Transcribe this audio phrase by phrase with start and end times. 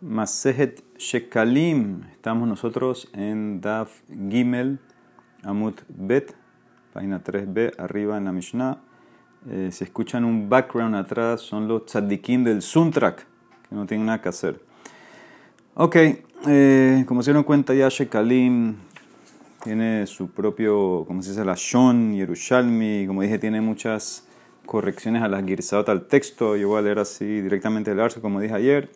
[0.00, 2.04] Masejet Shekalim.
[2.12, 4.78] Estamos nosotros en Daf Gimel
[5.42, 6.36] Amut Bet,
[6.92, 8.78] página 3b, arriba en la Mishnah.
[9.50, 13.26] Eh, si escuchan un background atrás, son los tzadikim del Suntrak,
[13.68, 14.60] que no tienen nada que hacer.
[15.74, 15.96] Ok,
[16.46, 18.76] eh, como se dieron cuenta ya, Shekalim
[19.64, 24.28] tiene su propio, como se dice, la Shon, Yerushalmi, como dije, tiene muchas
[24.64, 26.54] correcciones a las girzadot al texto.
[26.54, 28.90] Yo voy a leer así directamente el arzo, como dije ayer.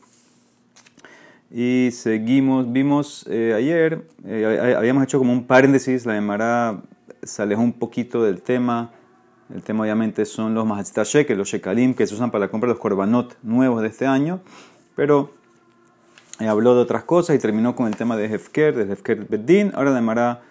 [1.54, 6.80] Y seguimos, vimos eh, ayer, eh, habíamos hecho como un paréntesis, la Gemara
[7.22, 8.90] se un poquito del tema.
[9.54, 10.66] El tema obviamente son los
[11.26, 14.06] que los shekalim que se usan para la compra de los korbanot nuevos de este
[14.06, 14.40] año.
[14.96, 15.34] Pero
[16.40, 19.72] eh, habló de otras cosas y terminó con el tema de Hefker, de Hefker Beddin.
[19.74, 20.42] Ahora la Gemara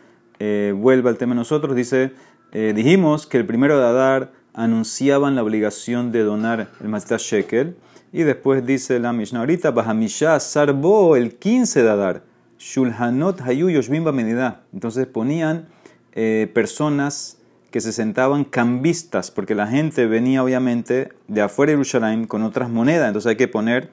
[0.75, 1.75] vuelve al tema de nosotros.
[1.75, 2.13] Dice,
[2.52, 7.75] dijimos que el primero de Adar anunciaban la obligación de donar el Shekel.
[8.13, 12.23] Y después dice la Mishnah ahorita, Bahamisha Sarbo el 15 de Adar,
[12.59, 14.63] Shulhanot Hayu Yoshbim Bamenidá.
[14.73, 15.69] Entonces ponían
[16.13, 17.38] eh, personas
[17.71, 22.69] que se sentaban cambistas, porque la gente venía obviamente de afuera de Jerusalén con otras
[22.69, 23.91] monedas, entonces hay que poner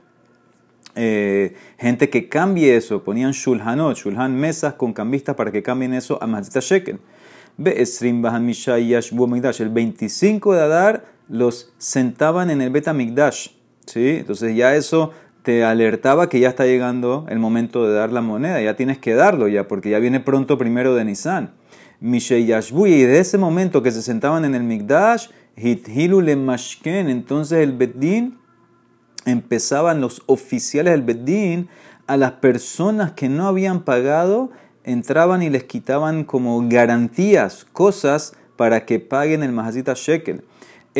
[0.97, 3.05] eh, gente que cambie eso.
[3.05, 6.99] Ponían Shulhanot, Shulhan, mesas con cambistas para que cambien eso a Mazda Shekel.
[7.57, 7.75] El
[9.71, 13.58] 25 de Adar los sentaban en el Betamigdash
[13.89, 14.17] ¿sí?
[14.19, 18.61] Entonces ya eso te alertaba que ya está llegando el momento de dar la moneda,
[18.61, 21.53] ya tienes que darlo ya, porque ya viene pronto primero de Nisan.
[22.01, 27.09] Mishei Yashbuy, y de ese momento que se sentaban en el Mikdash, Hithilu le Mashken,
[27.09, 28.39] entonces el Beddin,
[29.25, 31.69] empezaban los oficiales del Beddin
[32.07, 34.51] a las personas que no habían pagado,
[34.85, 40.45] entraban y les quitaban como garantías, cosas para que paguen el Mahazita Shekel.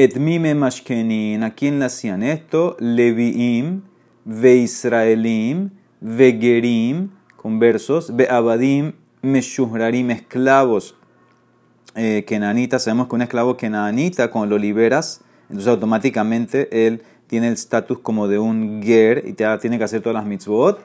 [0.01, 2.77] Etmime mashkenin, ¿a quién le hacían esto?
[2.79, 3.83] Leviim,
[4.25, 10.95] ve Israelim, ve Gerim, con versos, ve Abadim, Meshuhrarim, esclavos
[11.97, 12.85] eh, kenanitas.
[12.85, 18.29] Sabemos que un esclavo kenanita, cuando lo liberas, entonces automáticamente él tiene el estatus como
[18.29, 20.79] de un ger y te, tiene que hacer todas las mitzvot.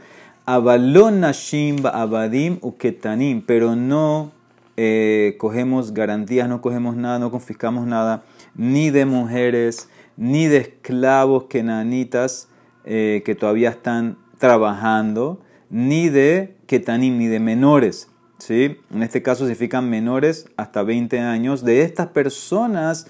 [0.47, 4.31] Nashim, abadim, uketanim, pero no
[4.75, 8.23] eh, cogemos garantías, no cogemos nada, no confiscamos nada
[8.55, 12.49] ni de mujeres, ni de esclavos kenanitas
[12.85, 18.09] eh, que todavía están trabajando, ni de ketanim, ni de menores.
[18.37, 18.77] ¿sí?
[18.91, 21.63] En este caso significan menores hasta 20 años.
[21.63, 23.07] De estas personas,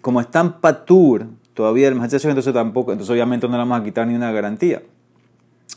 [0.00, 4.06] como están patur, todavía el machacho, entonces tampoco, entonces obviamente no le vamos a quitar
[4.06, 4.82] ni una garantía.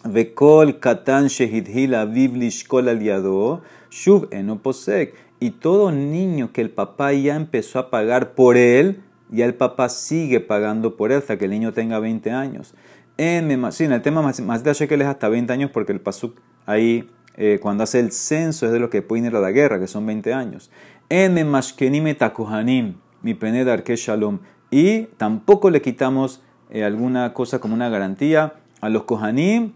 [0.03, 5.15] Vekol katan shehidhila aliado, shuv enoposek.
[5.41, 9.89] Y todo niño que el papá ya empezó a pagar por él, ya el papá
[9.89, 12.73] sigue pagando por él hasta que el niño tenga 20 años.
[13.17, 16.39] En, sí, el tema más, más de Shekel es hasta 20 años porque el pasuk
[16.65, 19.79] ahí, eh, cuando hace el censo, es de los que pueden ir a la guerra,
[19.79, 20.71] que son 20 años.
[21.09, 24.39] En Mashkenim Takuhanim, mi pene de Shalom.
[24.71, 29.73] Y tampoco le quitamos eh, alguna cosa como una garantía a los Kohanim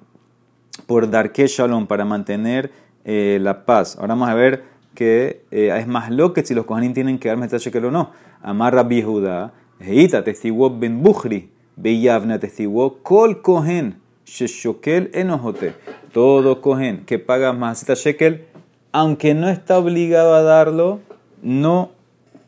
[0.86, 2.72] por Darke Shalom, para mantener
[3.04, 3.98] eh, la paz.
[3.98, 7.40] Ahora vamos a ver que es más lo que si los Kohanim tienen que dar
[7.40, 8.12] Shekel o no.
[8.42, 15.74] Amar Rabbi Judá, Heita testiguó Ben Bukhri, Beyavna testiguó Kol Kohen, Sheshokel Enojote.
[16.12, 18.46] Todo Kohen que paga más shekel,
[18.92, 21.00] aunque no está obligado a darlo,
[21.42, 21.92] no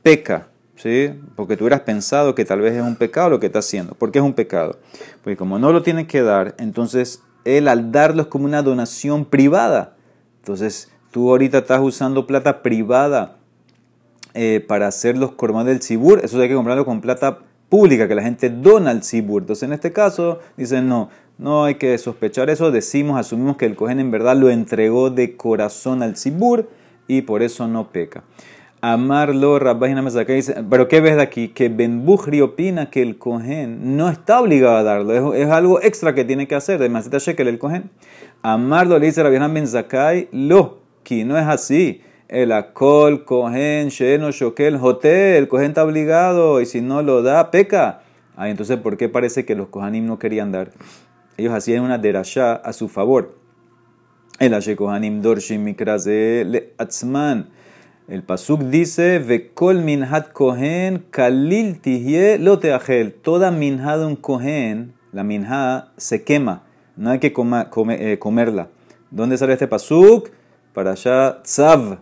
[0.03, 0.47] peca.
[0.75, 1.09] ¿Sí?
[1.37, 3.95] Porque tú hubieras pensado que tal vez es un pecado lo que está haciendo.
[3.95, 4.77] ¿Por qué es un pecado?
[5.23, 9.23] Porque como no lo tiene que dar, entonces él al darlo es como una donación
[9.23, 9.95] privada.
[10.41, 13.37] Entonces tú ahorita estás usando plata privada
[14.33, 17.39] eh, para hacer los cormas del cibur, eso hay que comprarlo con plata
[17.69, 19.43] pública que la gente dona al cibur.
[19.43, 22.69] Entonces, en este caso, dicen no, no hay que sospechar eso.
[22.69, 26.69] Decimos, asumimos que el cohen en verdad lo entregó de corazón al cibur
[27.07, 28.25] y por eso no peca.
[28.81, 31.47] Amarlo, Rabbajina Mesaká dice, pero ¿qué ves de aquí?
[31.47, 36.13] Que Ben Bukhri opina que el cohen no está obligado a darlo, es, algo extra
[36.13, 37.89] que tiene que hacer, de Masita Shekel el cohen.
[38.41, 39.65] Amarlo le dice Rabbajina Ben
[40.33, 46.59] lo, que no es así el acol, cohen, sheno, shokel, jote, el cohen está obligado
[46.61, 48.01] y si no lo da, peca.
[48.35, 50.71] Ah, entonces, ¿por qué parece que los kohanim no querían dar?
[51.37, 53.37] Ellos hacían una derashá a su favor.
[54.39, 57.49] El ashe kohanim dorshim mikraze le atzman.
[58.07, 63.13] El pasuk dice, vekol minhat kohen kalil tihye lo teachel.
[63.13, 66.63] Toda minha de un kohen, la minha se quema.
[66.97, 68.69] No hay que eh, comerla.
[69.11, 70.29] ¿Dónde sale este pasuk?
[70.75, 71.97] Para allá, tzav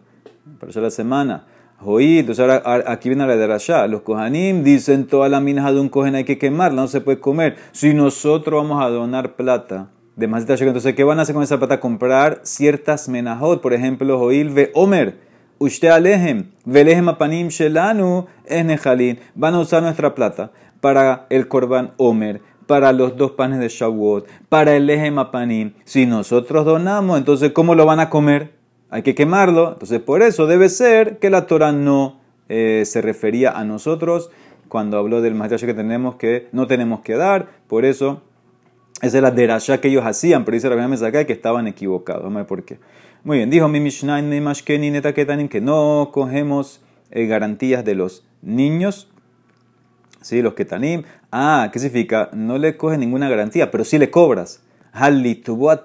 [0.60, 1.46] para allá la semana.
[1.86, 3.88] Oí, entonces ahora aquí viene la de Rasha.
[3.88, 7.20] Los Kohanim dicen toda la minja de un Kohen hay que quemarla, no se puede
[7.20, 7.58] comer.
[7.72, 10.54] Si nosotros vamos a donar plata de Masita.
[10.56, 11.80] Entonces, ¿qué van a hacer con esa plata?
[11.80, 15.20] Comprar ciertas menajot, por ejemplo, Joil ve Omer.
[15.60, 19.20] Usted alejem, velejem apanim shelanu es nejalin.
[19.36, 24.28] Van a usar nuestra plata para el korban Omer, para los dos panes de Shavuot,
[24.50, 25.74] para el lejem apanim.
[25.86, 28.63] Si nosotros donamos, entonces, ¿cómo lo van a comer?
[28.94, 29.74] Hay que quemarlo.
[29.74, 34.30] Entonces, por eso debe ser que la Torah no eh, se refería a nosotros
[34.68, 37.48] cuando habló del maestro que tenemos que no tenemos que dar.
[37.68, 38.22] Por eso
[39.02, 42.22] esa es la derasha que ellos hacían, pero dice la Mesakai que estaban equivocados.
[42.22, 42.78] Vamos a ver por qué.
[43.24, 44.22] Muy bien, dijo mi Mishnah
[45.50, 49.12] que no cogemos eh, garantías de los niños,
[50.22, 50.44] ¿sí?
[50.44, 51.02] los ketanim.
[51.32, 52.30] Ah, ¿qué significa?
[52.32, 54.62] No le coges ninguna garantía, pero sí le cobras.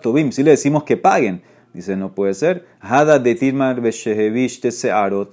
[0.02, 1.42] tubim, si le decimos que paguen.
[1.78, 2.66] Dice, no puede ser.
[2.80, 5.30] Hada de tirmar te searot.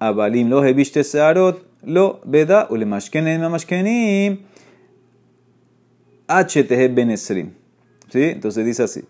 [0.00, 1.64] Abalim lo te searot.
[1.84, 4.40] Lo veda ulemashkenim mamashkenim.
[6.26, 7.52] HTG Benesrim.
[8.08, 8.22] ¿Sí?
[8.24, 9.04] Entonces dice así.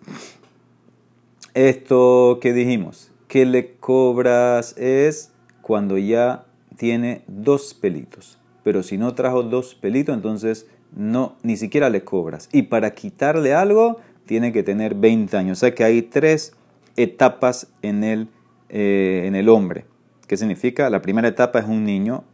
[1.54, 5.32] Esto que dijimos, que le cobras es
[5.62, 6.44] cuando ya
[6.76, 8.38] tiene dos pelitos.
[8.62, 12.50] Pero si no trajo dos pelitos, entonces no, ni siquiera le cobras.
[12.52, 15.58] Y para quitarle algo, tiene que tener 20 años.
[15.58, 16.52] O sea que hay tres
[16.96, 18.28] etapas en el,
[18.68, 19.86] eh, en el hombre.
[20.26, 20.88] ¿Qué significa?
[20.90, 22.24] La primera etapa es un niño,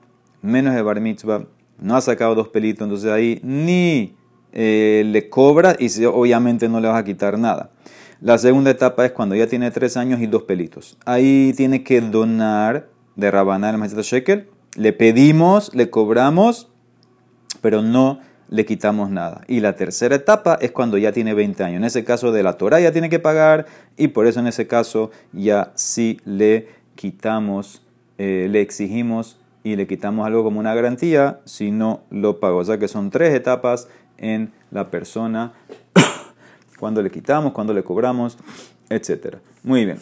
[0.42, 1.46] menos de bar mitzvah,
[1.80, 4.14] no ha sacado dos pelitos, entonces ahí ni
[4.52, 7.70] eh, le cobra y obviamente no le vas a quitar nada.
[8.20, 10.98] La segunda etapa es cuando ya tiene tres años y dos pelitos.
[11.06, 14.48] Ahí tiene que donar de Rabaná el Shekel.
[14.76, 16.70] Le pedimos, le cobramos,
[17.62, 18.20] pero no
[18.50, 19.42] le quitamos nada.
[19.46, 21.76] Y la tercera etapa es cuando ya tiene 20 años.
[21.78, 23.66] En ese caso de la Torah ya tiene que pagar
[23.96, 27.82] y por eso en ese caso ya sí le quitamos,
[28.18, 32.58] eh, le exigimos y le quitamos algo como una garantía si no lo pagó.
[32.58, 33.88] O sea que son tres etapas
[34.18, 35.52] en la persona,
[36.78, 38.36] cuando le quitamos, cuando le cobramos,
[38.88, 39.36] etc.
[39.62, 39.98] Muy bien.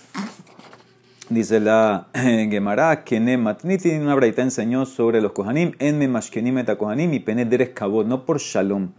[1.31, 7.13] Dice la Gemara, Kene Matniti, una braita enseñó sobre los Kohanim, en Memashkenim eta Kohanim
[7.13, 8.93] y Penederes Kabod, no por Shalom,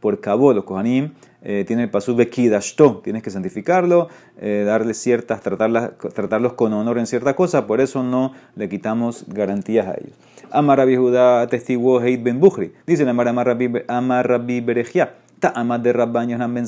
[0.00, 0.56] por Kabod.
[0.56, 1.12] Los Kohanim
[1.42, 4.08] eh, tienen el pasú de Kidashto, tienes que santificarlo,
[4.40, 9.86] eh, darle ciertas, tratarlos con honor en cierta cosa, por eso no le quitamos garantías
[9.86, 10.98] a ellos.
[10.98, 12.72] Judá atestiguó Heid Ben Bukhri.
[12.84, 15.14] Dice el Amar Rabbi Berejia.
[15.40, 16.66] De Rabban Yohanan Ben.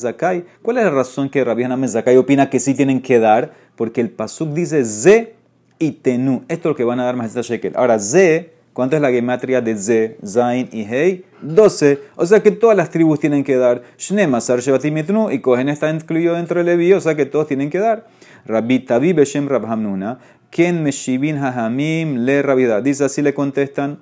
[0.62, 3.52] ¿Cuál es la razón que Rabbi Yohanan Ben Zakai opina que sí tienen que dar?
[3.76, 5.34] Porque el pasuk dice Ze
[5.78, 6.42] y Tenu.
[6.48, 7.72] Esto es lo que van a dar más esta shekel.
[7.76, 11.24] Ahora, Ze, ¿cuánto es la gematria de Ze, Zain y Hei?
[11.40, 11.98] 12.
[12.16, 13.82] O sea que todas las tribus tienen que dar.
[13.96, 15.30] Shnema, Sar, Shevatim y Tenu.
[15.30, 16.92] Y Cohen está incluido dentro del Levi.
[16.92, 18.06] O sea que todos tienen que dar.
[18.44, 20.18] Rabbi Tabi Beshem Rabhamnuna.
[20.50, 22.80] Ken Meshivin Hajamim le Rabida.
[22.80, 24.00] Dice así le contestan.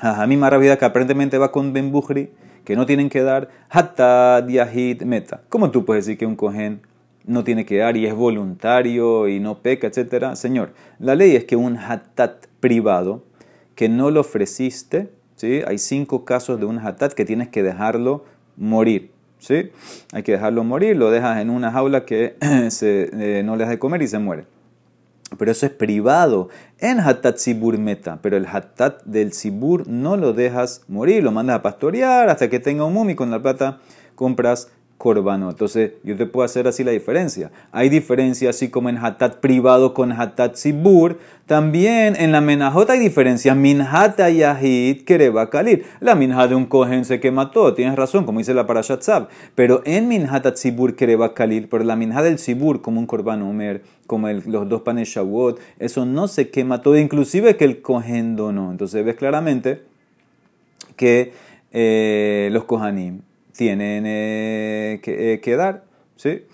[0.00, 2.30] Hajamim a Rabida que aparentemente va con Ben Bukhri,
[2.68, 3.48] que no tienen que dar.
[3.70, 5.40] Hatta Diahid Meta.
[5.48, 6.82] ¿Cómo tú puedes decir que un cohen
[7.24, 10.36] no tiene que dar y es voluntario y no peca, etcétera?
[10.36, 13.24] Señor, la ley es que un hatat privado
[13.74, 15.62] que no lo ofreciste, ¿sí?
[15.66, 18.26] hay cinco casos de un hatat que tienes que dejarlo
[18.58, 19.12] morir.
[19.38, 19.70] ¿sí?
[20.12, 23.78] Hay que dejarlo morir, lo dejas en una jaula que eh, no le das de
[23.78, 24.44] comer y se muere.
[25.36, 26.48] Pero eso es privado.
[26.78, 28.18] En Hatat Sibur meta.
[28.22, 32.60] Pero el Hatat del Sibur no lo dejas morir, lo mandas a pastorear hasta que
[32.60, 33.14] tenga un mumi.
[33.14, 33.78] Con la plata
[34.14, 35.48] compras corbano.
[35.48, 37.52] Entonces, yo te puedo hacer así la diferencia.
[37.70, 41.18] Hay diferencia, así como en hatat privado con hatat sibur.
[41.46, 43.54] También en la menajot hay diferencia.
[43.54, 45.86] Minhata yahid kereba kalir.
[46.00, 47.74] La minja de un cohen se quema todo.
[47.74, 49.28] Tienes razón, como dice la parashat Zab.
[49.54, 53.82] Pero en minhatat sibur kereba kalir, pero la minja del sibur, como un corbano omer,
[54.08, 58.72] como los dos panes shavuot, eso no se quema todo, inclusive que el cohen donó.
[58.72, 59.82] Entonces, ves claramente
[60.96, 61.32] que
[61.72, 63.20] eh, los kohanim
[63.58, 65.82] tienen eh, eh, que, dar.
[66.14, 66.44] ¿sí?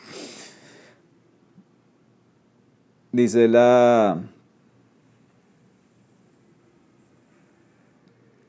[3.12, 4.23] Dice la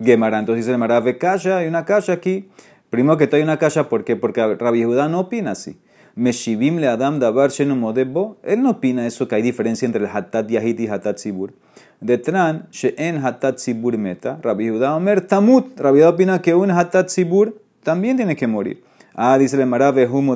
[0.02, 0.40] Gemara.
[0.40, 2.48] Entonces dice el Mara, ve calla, hay una calla aquí.
[2.90, 4.16] Primero que todo hay una calla, ¿por qué?
[4.16, 5.78] Porque Rabbi Judá no opina así.
[6.16, 7.20] Meshivim le Adam
[7.50, 8.38] shenu modebo.
[8.42, 11.52] Él no opina eso que hay diferencia entre el hatat yahid y hatat sibur.
[12.00, 14.40] Detran, she'en hatat sibur meta.
[14.42, 15.78] Rabbi Judá omer tamut.
[15.78, 18.84] Rabbi Judá opina que un hatat sibur también tiene que morir.
[19.14, 19.94] Ah, dice el Mará,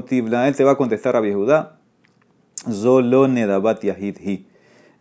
[0.08, 1.80] Tibla, él te va a contestar a Judá.
[2.72, 4.46] Zolo nedabat yahid hi.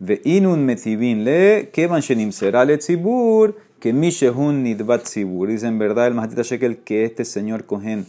[0.01, 5.49] Ve inun metibin le, kevan shenim será le tzibur, que mishehun nidbat tzibur.
[5.49, 8.07] Dice en verdad el Mahatita Shekel que este señor Cohen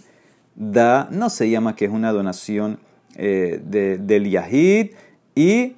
[0.56, 2.80] da, no se llama que es una donación
[3.16, 4.92] eh, de, del yahid
[5.36, 5.74] y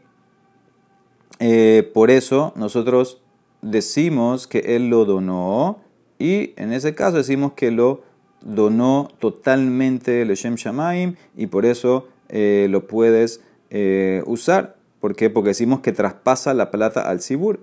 [1.39, 3.21] eh, por eso nosotros
[3.61, 5.79] decimos que él lo donó
[6.19, 8.03] y en ese caso decimos que lo
[8.41, 14.75] donó totalmente el Shem Shamaim y por eso eh, lo puedes eh, usar.
[14.99, 15.29] ¿Por qué?
[15.29, 17.59] Porque decimos que traspasa la plata al Sibur.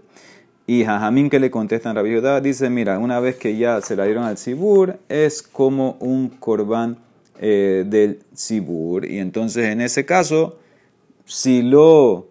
[0.66, 4.04] Y Jajamín que le contestan a Rabbi dice, mira, una vez que ya se la
[4.04, 6.98] dieron al Sibur, es como un corbán
[7.40, 9.06] eh, del Sibur.
[9.06, 10.58] Y entonces en ese caso,
[11.24, 12.28] si lo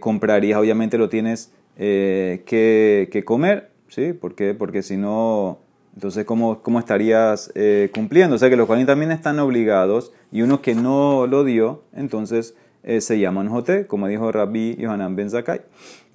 [0.00, 4.12] comprarías, obviamente lo tienes que, comer, ¿sí?
[4.12, 4.54] ¿Por qué?
[4.54, 5.58] Porque si no,
[5.96, 7.52] entonces ¿cómo, cómo estarías
[7.92, 8.36] cumpliendo?
[8.36, 12.54] O sea que los cuales también están obligados y uno que no lo dio, entonces
[12.86, 15.60] eh, se llaman Joté, como dijo Rabbi Yohanan Ben Zakai.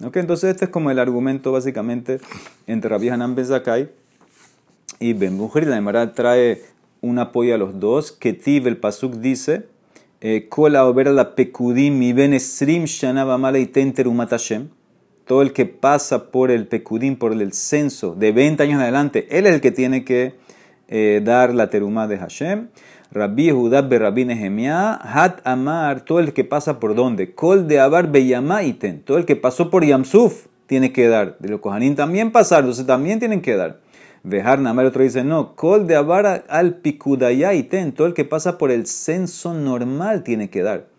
[0.00, 2.18] Entonces este es como el argumento básicamente
[2.66, 3.90] entre Rabbi Yohanan Ben Zakai
[4.98, 5.66] y Ben Bujri.
[5.66, 6.62] La Emara trae
[7.02, 8.10] un apoyo a los dos.
[8.10, 9.66] Ketiv, el Pasuk dice,
[10.48, 12.86] Kola eh, obera la pekudim mi ben esrim
[13.38, 14.68] mala y tenterumatashem.
[15.26, 19.26] Todo el que pasa por el pekudim, por el censo de 20 años en adelante,
[19.30, 20.34] él es el que tiene que
[20.88, 22.68] eh, dar la teruma de Hashem.
[23.12, 28.10] Rabbi Judá Rabbi Nehemiah, Hat Amar, todo el que pasa por donde, Kol de Abar
[28.10, 31.36] Beyamaiten, todo el que pasó por Yamsuf tiene que dar.
[31.38, 33.80] De los Kohanim también pasaron, entonces también tienen que dar.
[34.22, 38.70] Vejar Namar, otro dice, no, Kol de Abar al Pikudayaiten, todo el que pasa por
[38.70, 40.91] el censo normal tiene que dar.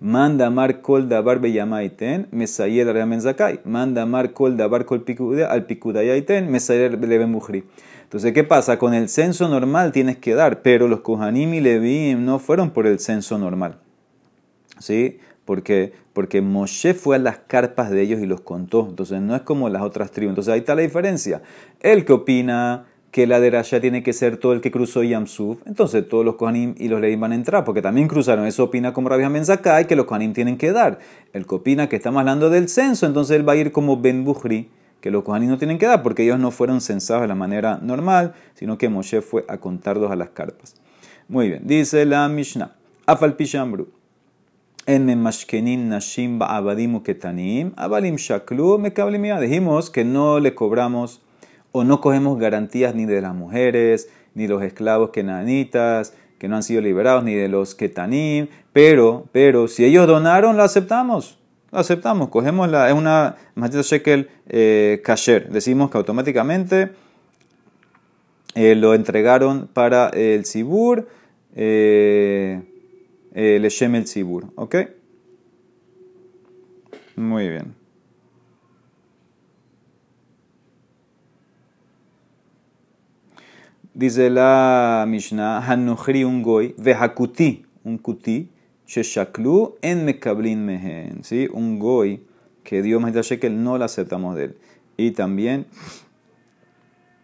[0.00, 2.88] Manda Amar Kol de Abar Beyamaiten, Mesayed
[3.20, 3.60] Zakai.
[3.64, 5.04] Manda Amar Kol de Abar Kol
[5.48, 7.34] al Pikudayaiten, Mesayed Leben
[8.10, 8.76] entonces, ¿qué pasa?
[8.76, 12.88] Con el censo normal tienes que dar, pero los Kohanim y Levim no fueron por
[12.88, 13.78] el censo normal.
[14.80, 15.18] ¿Sí?
[15.44, 18.84] Porque, porque Moshe fue a las carpas de ellos y los contó.
[18.90, 20.32] Entonces, no es como las otras tribus.
[20.32, 21.42] Entonces, ahí está la diferencia.
[21.78, 26.08] El que opina que la derasha tiene que ser todo el que cruzó Yamsuf, entonces
[26.08, 28.46] todos los Kohanim y los Levim van a entrar, porque también cruzaron.
[28.46, 30.98] Eso opina como Rabbi y que los Kohanim tienen que dar.
[31.32, 34.24] El que opina que estamos hablando del censo, entonces él va a ir como Ben
[34.24, 34.68] Buhri
[35.00, 37.78] que los Kohanim no tienen que dar porque ellos no fueron censados de la manera
[37.82, 40.74] normal, sino que Moshe fue a contarlos a las carpas.
[41.28, 42.76] Muy bien, dice la Mishnah.
[43.06, 43.88] Afal Pishambru.
[44.86, 49.38] En mashkenin nashim abadim ketanim, abalim shaklu mekablimia.
[49.38, 51.20] Dijimos que no le cobramos
[51.72, 56.62] o no cogemos garantías ni de las mujeres, ni los esclavos kenanitas, que no han
[56.62, 61.40] sido liberados, ni de los ketanim, pero, pero si ellos donaron, lo aceptamos
[61.72, 65.50] lo aceptamos, cogemos la, es una Matita Shekel eh, Kasher.
[65.50, 66.90] Decimos que automáticamente
[68.54, 71.08] eh, lo entregaron para el Sibur,
[71.54, 72.60] eh,
[73.32, 74.46] el Shem el Sibur.
[74.56, 74.76] ¿Ok?
[77.16, 77.79] Muy bien.
[84.00, 88.48] Dice la Mishnah, Hanuchri un goy, vehakuti, un kuti,
[88.86, 91.22] Sheshaklu en Mekablin Mehen.
[91.22, 91.50] ¿sí?
[91.52, 92.24] Un goy
[92.64, 94.56] que dio más shekel no lo aceptamos de él.
[94.96, 95.66] Y también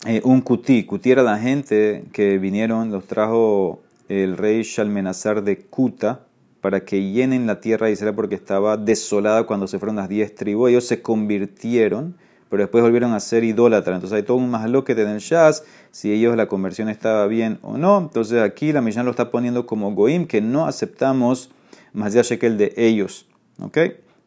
[0.05, 0.85] eh, un kutí.
[0.85, 3.81] Kutí era la gente que vinieron, los trajo
[4.11, 6.27] el rey Shalmenazar de Kuta
[6.61, 10.35] para que llenen la tierra de Israel porque estaba desolada cuando se fueron las diez
[10.35, 10.69] tribus.
[10.69, 12.19] Ellos se convirtieron,
[12.49, 13.97] pero después volvieron a ser idólatras.
[13.97, 14.51] Entonces hay todo un
[14.85, 17.99] que en el Shaz, si ellos la conversión estaba bien o no.
[17.99, 21.51] Entonces aquí la Mishnah lo está poniendo como Goim, que no aceptamos
[21.93, 23.27] más de shekel de ellos.
[23.61, 23.79] ¿Ok?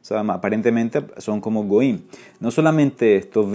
[0.01, 2.01] O sea, aparentemente son como goim.
[2.39, 3.51] No solamente esto.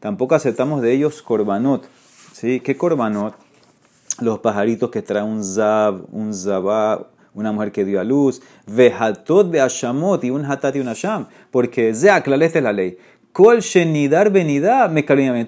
[0.00, 1.84] Tampoco aceptamos de ellos korbanot.
[2.32, 2.60] ¿Sí?
[2.60, 3.34] ¿Qué korbanot?
[4.20, 7.08] Los pajaritos que traen un zav, un zabá,
[7.38, 11.26] una mujer que dio a luz, vehatot beashamot y un hatat y un asham.
[11.50, 12.98] Porque zeak, la ley es la ley.
[13.32, 14.90] Kol shenidar benidar,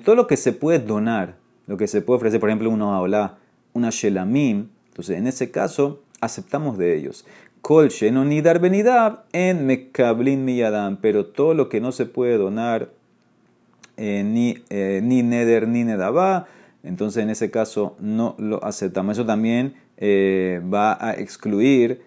[0.05, 3.37] todo lo que se puede donar, lo que se puede ofrecer, por ejemplo, uno a
[3.73, 7.25] una shelamim, entonces en ese caso aceptamos de ellos.
[7.63, 12.91] Kol sheno nidar benidab en mekablin miyadam, pero todo lo que no se puede donar,
[13.97, 16.47] eh, ni, eh, ni neder ni nedabá,
[16.83, 19.19] entonces en ese caso no lo aceptamos.
[19.19, 22.03] Eso también eh, va a excluir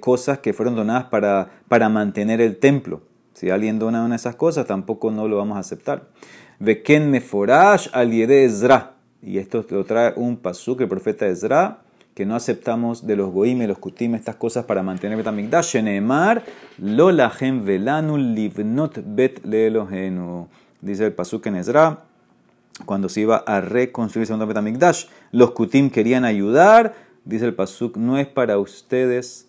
[0.00, 3.02] cosas que fueron donadas para, para mantener el templo.
[3.34, 6.08] Si alguien dona una de esas cosas, tampoco no lo vamos a aceptar.
[6.60, 8.94] Veken meforash al ezra.
[9.22, 11.80] Y esto lo trae un pasuk, el profeta Ezra,
[12.14, 15.74] que no aceptamos de los goim los kutim estas cosas para mantener Betamikdash.
[15.74, 16.42] Sheneemar,
[16.78, 20.48] lo lahem velanu livnot bet leelohenu.
[20.80, 22.04] Dice el pasuk en Ezra,
[22.84, 26.94] cuando se iba a reconstruir el segundo Betamikdash, los kutim querían ayudar.
[27.24, 29.48] Dice el pasuk, no es para ustedes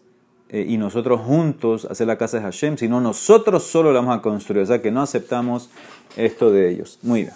[0.49, 4.21] eh, y nosotros juntos hacer la casa de Hashem, sino nosotros solo la vamos a
[4.21, 4.63] construir.
[4.63, 5.69] O sea que no aceptamos
[6.17, 6.99] esto de ellos.
[7.03, 7.33] Muy bien.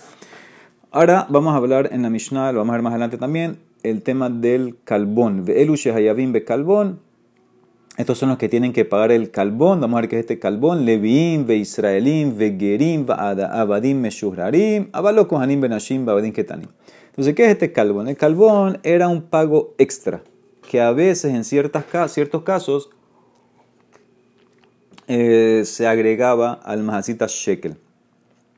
[0.91, 4.01] Ahora vamos a hablar en la Mishnah, lo vamos a ver más adelante también, el
[4.03, 5.45] tema del calbón.
[5.47, 6.99] Elu hayavim be calbón.
[7.95, 9.79] Estos son los que tienen que pagar el calbón.
[9.79, 10.83] Vamos a ver qué es este calbón.
[10.85, 16.69] Leviim, ve Israelim, ve Gerim, Abadim, Meshuhrarim, Abalo Kohanim, Benashim, Abadim, Ketanim.
[17.09, 18.07] Entonces, ¿qué es este calbón?
[18.07, 20.23] El calbón era un pago extra
[20.67, 22.89] que a veces en ciertas, ciertos casos
[25.07, 27.77] eh, se agregaba al mahasita shekel.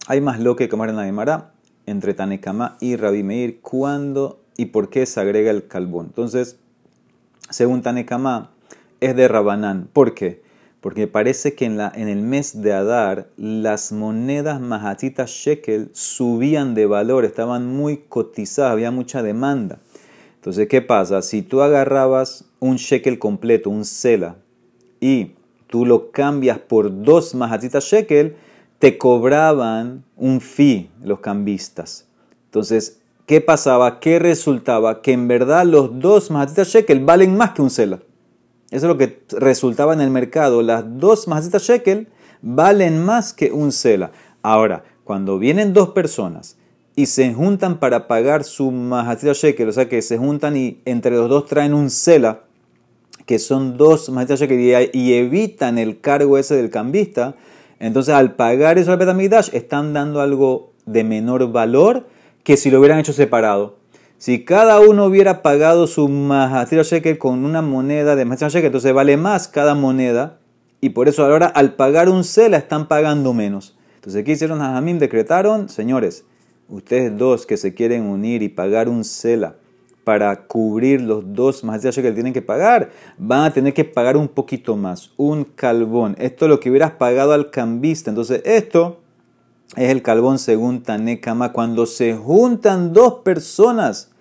[0.08, 1.52] Hay más lo que comer en la Gemara
[1.86, 6.06] entre Tanekama y Rabbi Meir cuándo y por qué se agrega el calbón.
[6.06, 6.58] Entonces,
[7.50, 8.55] según Tanekama,
[9.00, 9.90] es de Rabanán.
[9.92, 10.44] ¿Por qué?
[10.82, 16.76] Porque parece que en, la, en el mes de Adar las monedas mahatitas shekel subían
[16.76, 19.80] de valor, estaban muy cotizadas, había mucha demanda.
[20.36, 21.24] Entonces, ¿qué pasa?
[21.24, 24.36] Si tú agarrabas un shekel completo, un sela,
[25.00, 25.32] y
[25.68, 28.36] tú lo cambias por dos mahatitas shekel,
[28.80, 32.08] te cobraban un fee los cambistas.
[32.46, 34.00] Entonces, ¿qué pasaba?
[34.00, 35.02] ¿Qué resultaba?
[35.02, 38.00] Que en verdad los dos mahatitas shekel valen más que un sela.
[38.72, 40.62] Eso es lo que resultaba en el mercado.
[40.62, 42.08] Las dos mahatitas shekel
[42.42, 44.12] valen más que un sela.
[44.42, 46.58] Ahora, cuando vienen dos personas
[46.96, 51.12] y se juntan para pagar su mahasita shekel, o sea que se juntan y entre
[51.12, 52.42] los dos traen un sela,
[53.26, 57.36] que son dos mahasita shekel y evitan el cargo ese del cambista,
[57.80, 62.08] entonces al pagar eso al Betamigdash están dando algo de menor valor
[62.44, 63.78] que si lo hubieran hecho separado.
[64.18, 68.94] Si cada uno hubiera pagado su mahasita shekel con una moneda de mahasita shekel, entonces
[68.94, 70.40] vale más cada moneda
[70.80, 73.78] y por eso ahora al pagar un sela están pagando menos.
[73.96, 74.60] Entonces, ¿qué hicieron?
[74.60, 76.26] Jamim decretaron, señores,
[76.70, 79.56] ustedes dos que se quieren unir y pagar un cela
[80.06, 84.28] para cubrir los dos más que tienen que pagar, van a tener que pagar un
[84.28, 86.16] poquito más, un calbón.
[86.20, 88.12] Esto es lo que hubieras pagado al cambista.
[88.12, 89.02] Entonces, esto
[89.76, 91.52] es el calbón según Tanekama.
[91.52, 94.12] Cuando se juntan dos personas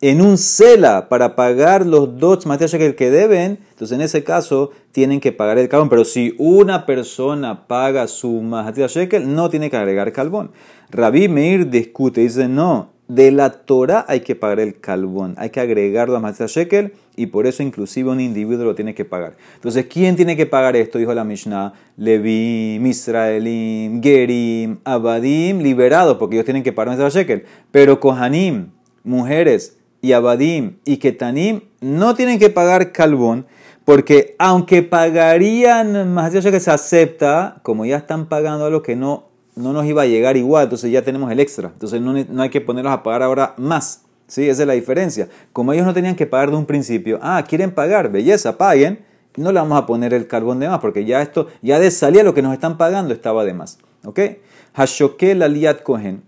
[0.00, 5.20] en un cela para pagar los dos más que deben, entonces en ese caso tienen
[5.20, 5.88] que pagar el carbón.
[5.88, 10.52] Pero si una persona paga su Mahatia Shekel, no tiene que agregar carbón.
[10.90, 15.60] Rabí Meir discute, dice, no, de la Torah hay que pagar el carbón, hay que
[15.60, 19.36] agregarlo a Mahatia Shekel y por eso inclusive un individuo lo tiene que pagar.
[19.54, 20.98] Entonces, ¿quién tiene que pagar esto?
[20.98, 27.44] Dijo la Mishnah, Levi, Israelim, Gerim, Abadim, liberados, porque ellos tienen que pagar Mahatia Shekel.
[27.70, 28.70] Pero Kohanim,
[29.04, 33.46] mujeres, y Abadim y Ketanim no tienen que pagar carbón
[33.84, 39.72] porque aunque pagarían más que se acepta, como ya están pagando algo que no, no
[39.72, 41.70] nos iba a llegar igual, entonces ya tenemos el extra.
[41.72, 44.02] Entonces no, no hay que ponerlos a pagar ahora más.
[44.26, 44.48] ¿sí?
[44.48, 45.28] Esa es la diferencia.
[45.52, 49.04] Como ellos no tenían que pagar de un principio, ah, quieren pagar, belleza, paguen,
[49.36, 52.22] no le vamos a poner el carbón de más, porque ya esto, ya de salida
[52.22, 53.78] lo que nos están pagando estaba de más.
[54.04, 54.20] ¿Ok?
[54.74, 56.22] Hashokel aliat kohen.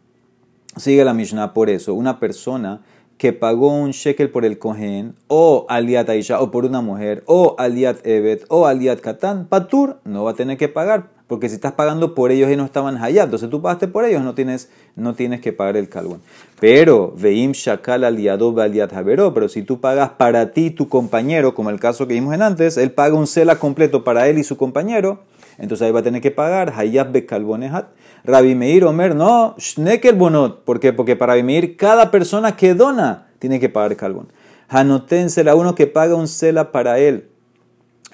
[0.76, 1.94] Sigue la Mishnah por eso.
[1.94, 2.82] Una persona
[3.18, 7.56] que pagó un shekel por el cohen, o aliat aisha, o por una mujer, o
[7.58, 11.72] aliat evet, o aliat katan, patur, no va a tener que pagar, porque si estás
[11.72, 15.14] pagando por ellos y no estaban hayat, entonces tú pagaste por ellos, no tienes, no
[15.14, 16.22] tienes que pagar el calvón.
[16.58, 18.92] Pero, veim shakal aliado aliat
[19.34, 22.78] pero si tú pagas para ti, tu compañero, como el caso que vimos en antes,
[22.78, 25.20] él paga un cela completo para él y su compañero,
[25.58, 27.88] entonces ahí va a tener que pagar hayat bekalbonehat.
[28.24, 30.64] Rabbi Meir Omer, no, Shnekel Bonot.
[30.64, 30.92] ¿Por qué?
[30.92, 34.28] Porque para Rabbi cada persona que dona tiene que pagar carbón.
[34.68, 37.28] Hanoten la uno que paga un cela para él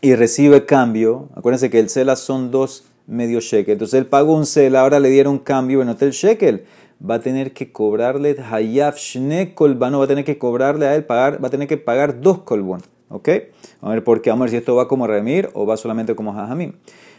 [0.00, 1.28] y recibe cambio.
[1.34, 3.72] Acuérdense que el cela son dos medio shekel.
[3.72, 6.64] Entonces él pagó un cela, ahora le dieron cambio en hotel shekel.
[7.08, 11.42] Va a tener que cobrarle Hayaf Shnekel va a tener que cobrarle a él, pagar,
[11.42, 12.80] va a tener que pagar dos colbón.
[13.08, 13.28] ¿Ok?
[13.80, 16.14] A ver por qué, vamos a ver si esto va como Remir o va solamente
[16.14, 16.72] como Jajamim.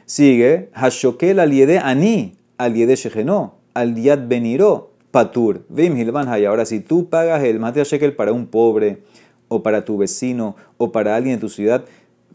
[0.06, 6.46] Sigue, Hashokel aliede ani al Yede Shejeno, al Yad Beniro, Patur, Vim Hilvan Hay.
[6.46, 9.04] Ahora, si tú pagas el Matia Shekel para un pobre,
[9.48, 11.86] o para tu vecino, o para alguien de tu ciudad,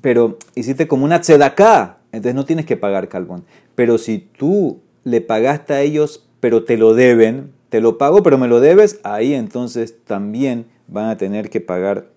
[0.01, 3.45] pero hiciste como una tzedaká, entonces no tienes que pagar carbón.
[3.75, 8.39] Pero si tú le pagaste a ellos, pero te lo deben, te lo pago, pero
[8.39, 12.09] me lo debes, ahí entonces también van a tener que pagar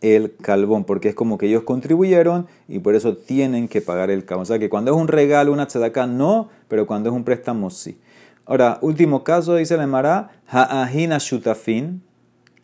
[0.00, 4.24] el calvón, porque es como que ellos contribuyeron y por eso tienen que pagar el
[4.24, 4.42] calvón.
[4.42, 7.70] O sea que cuando es un regalo, una tzedakah, no, pero cuando es un préstamo,
[7.70, 7.98] sí.
[8.44, 12.02] Ahora, último caso, dice la Emara, Ha'ahina Shutafin.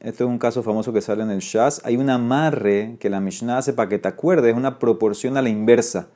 [0.00, 1.80] Este es un caso famoso que sale en el Shas.
[1.84, 5.42] Hay un amarre que la Mishnah hace para que te acuerdes, es una proporción a
[5.42, 6.08] la inversa.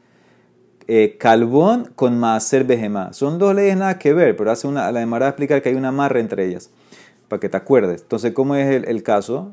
[0.87, 3.15] Eh, calvón con Maaser Behemá.
[3.15, 5.87] Son dos leyes nada que ver, pero hace una, la Emara explicar que hay un
[5.87, 6.71] amarre entre ellas,
[7.29, 8.03] para que te acuerdes.
[8.03, 9.53] Entonces, ¿cómo es el, caso?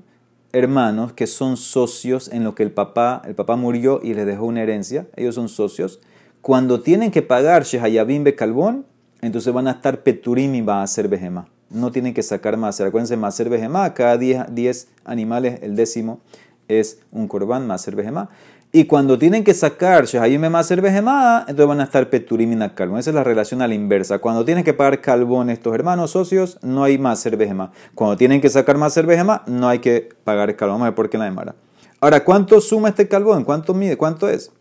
[0.53, 4.45] hermanos que son socios en lo que el papá, el papá murió y les dejó
[4.45, 6.01] una herencia, ellos son socios,
[6.41, 8.85] cuando tienen que pagar Shehayabim Bekalbón,
[9.21, 11.47] entonces van a estar Peturim y va a ser Behemá.
[11.69, 12.81] No tienen que sacar más.
[12.81, 16.19] Acuérdense, Maser Behemá, cada 10 animales, el décimo
[16.67, 18.29] es un corbán, Maser Behemá.
[18.73, 22.99] Y cuando tienen que sacar Shehayim Maser Behemá, entonces van a estar Peturim y Carbón.
[22.99, 24.19] Esa es la relación a la inversa.
[24.19, 27.73] Cuando tienen que pagar Calvón estos hermanos socios, no hay Maser Behemá.
[27.95, 30.75] Cuando tienen que sacar Maser Behemá, no hay que pagar Calvón.
[30.75, 31.55] Vamos a ver por qué la demara.
[31.99, 33.43] Ahora, ¿cuánto suma este Calvón?
[33.43, 33.97] ¿Cuánto mide?
[33.97, 34.53] ¿Cuánto es?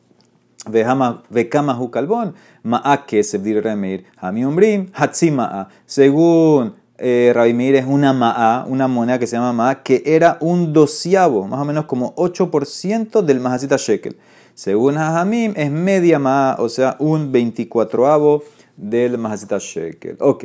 [1.30, 2.34] Vekamahu Calvón.
[2.64, 4.06] Ma'a Kesef dir Remeir.
[4.16, 4.90] Hami Umbrim.
[4.92, 5.68] Hatzima'a.
[5.86, 7.32] Según eh,
[7.74, 11.64] es una ma'a, una moneda que se llama ma'a, que era un doceavo, más o
[11.64, 14.16] menos como 8% del mahasita shekel.
[14.54, 18.42] Según Hajamim, es media ma'a, o sea, un 24avo
[18.76, 20.16] del mahasita shekel.
[20.20, 20.44] Ok.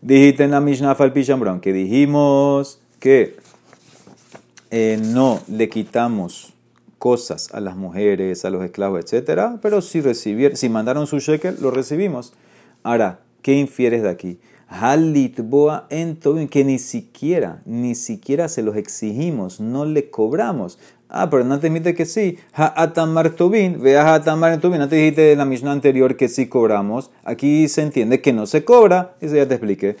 [0.00, 3.36] Dijiste en la Mishnah Falpichambron que dijimos que
[4.70, 6.52] eh, no le quitamos
[6.98, 9.58] cosas a las mujeres, a los esclavos, etc.
[9.60, 12.34] Pero si, recibieron, si mandaron su shekel, lo recibimos.
[12.84, 14.38] Ahora, ¿qué infieres de aquí?
[14.68, 20.78] Halitboa en que ni siquiera, ni siquiera se los exigimos, no le cobramos.
[21.08, 22.38] Ah, pero no te admite que sí.
[22.52, 24.82] Ha'atamar Tobin, vea Ha'atamar Tobin.
[24.82, 27.10] Antes dijiste en la misma anterior que sí cobramos.
[27.24, 29.16] Aquí se entiende que no se cobra.
[29.20, 29.96] Eso ya te expliqué.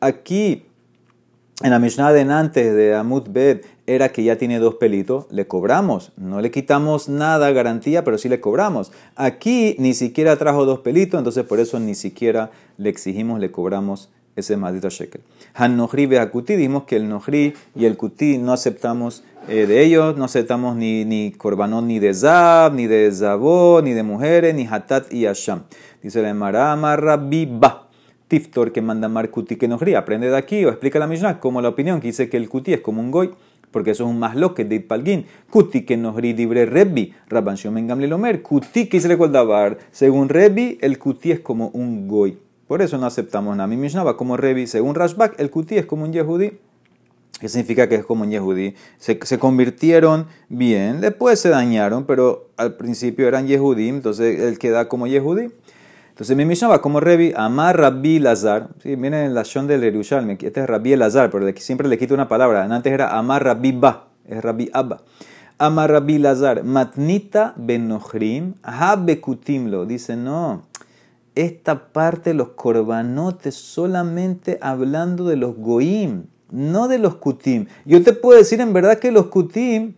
[0.00, 0.64] Aquí,
[1.62, 3.60] en la Mishnah de de Amut Bed,
[3.94, 6.12] era que ya tiene dos pelitos, le cobramos.
[6.16, 8.92] No le quitamos nada garantía, pero sí le cobramos.
[9.16, 14.10] Aquí ni siquiera trajo dos pelitos, entonces por eso ni siquiera le exigimos, le cobramos
[14.36, 15.20] ese maldito shekel.
[15.54, 20.16] Han Nohri Beakuti, dijimos que el Nohri y el Kuti no aceptamos eh, de ellos,
[20.16, 24.66] no aceptamos ni, ni Korbanot ni de Zab, ni de Zabó, ni de mujeres, ni
[24.66, 25.64] Hatat y Asham.
[26.02, 27.88] Dice la Marama Rabbi Ba.
[28.28, 29.94] Tiftor que manda Mar Kuti que Nohri.
[29.94, 32.72] Aprende de aquí o explica la Mishnah como la opinión que dice que el Kuti
[32.72, 33.30] es como un goy
[33.72, 35.26] porque eso es un más lo que de Palgin.
[35.50, 39.78] Kuti que nos libre Rebbi, Rabban Shomen Gamliel Kuti que se le dabar.
[39.90, 42.38] Según Rebbi, el Kuti es como un goy.
[42.68, 43.66] Por eso no aceptamos nada.
[43.66, 44.66] Mi Mishnah va como Rebbi.
[44.66, 46.52] Según Rashbak, el Kuti es como un Yehudi.
[47.40, 48.74] ¿Qué significa que es como un Yehudi?
[48.98, 54.88] Se, se, convirtieron bien, después se dañaron, pero al principio eran Yehudi, entonces él queda
[54.88, 55.48] como Yehudi.
[56.12, 58.68] Entonces mi Mishnah va como Revi, Amar Rabbi Lazar.
[58.82, 62.12] Sí, miren en la Shon del Yerushalmi, este es Rabbi Lazar, pero siempre le quito
[62.12, 62.64] una palabra.
[62.64, 65.00] Antes era Amar Rabbi Ba, es Rabbi Abba.
[65.56, 69.86] Amar Rabbi Lazar, Matnita Benochrim, Habekutimlo.
[69.86, 70.64] Dice, no,
[71.34, 77.68] esta parte los corbanotes solamente hablando de los goim, no de los kutim.
[77.86, 79.94] Yo te puedo decir en verdad que los kutim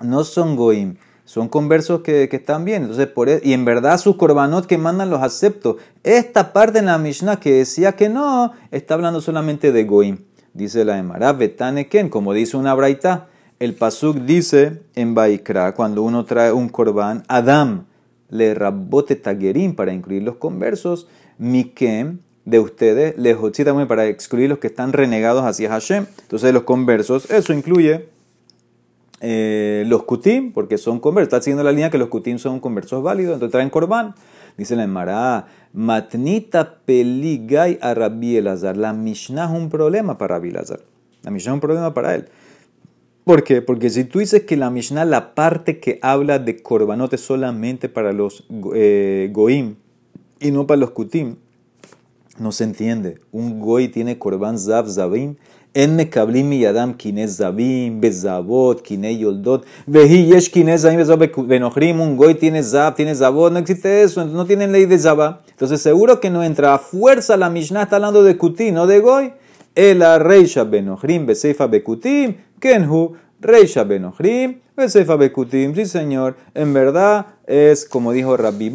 [0.00, 0.96] no son goim
[1.28, 2.84] son conversos que, están bien.
[2.84, 5.76] Entonces, por e, y en verdad sus corbanot que mandan los acepto.
[6.02, 10.20] Esta parte en la Mishnah que decía que no, está hablando solamente de Goim.
[10.54, 13.26] Dice la Emara, Betaneken, como dice una braita.
[13.58, 17.84] El Pasuk dice en Baikra, cuando uno trae un corban, Adam
[18.30, 23.36] le rabote tagerim para incluir los conversos, Mikem de ustedes, le
[23.86, 26.06] para excluir los que están renegados hacia Hashem.
[26.22, 28.08] Entonces, los conversos, eso incluye
[29.20, 31.28] eh, los kutim, porque son conversos.
[31.28, 34.14] Está siguiendo la línea que los kutim son conversos válidos, entonces traen korban.
[34.56, 38.76] Dice la Emara, matnita peligay a Rabbi Elazar.
[38.76, 40.80] La Mishnah es un problema para Rabbi Elazar.
[41.22, 42.28] La Mishnah es un problema para él.
[43.24, 43.60] ¿Por qué?
[43.60, 48.12] Porque si tú dices que la Mishnah, la parte que habla de corbanote solamente para
[48.12, 49.76] los eh, goim
[50.40, 51.36] y no para los kutim,
[52.38, 53.18] no se entiende.
[53.32, 55.36] Un goy tiene korban zav zavim
[55.78, 62.16] en mekablim miyadam kinez zabim, bezabot, kine yoldot, vehi yesh kinez zabim, bezabot, benochrim, un
[62.16, 65.42] goy tiene zab, tiene zabot, no existe eso, no tienen ley de zabá.
[65.50, 68.98] Entonces seguro que no entra a fuerza la Mishnah, está hablando de kuti, no de
[68.98, 69.32] goy.
[69.76, 75.76] El reisha benochrim, beseifa bekutim, kenhu, reisha benochrim, beseifa bekutim.
[75.76, 78.72] Sí señor, en verdad es como dijo Rabbi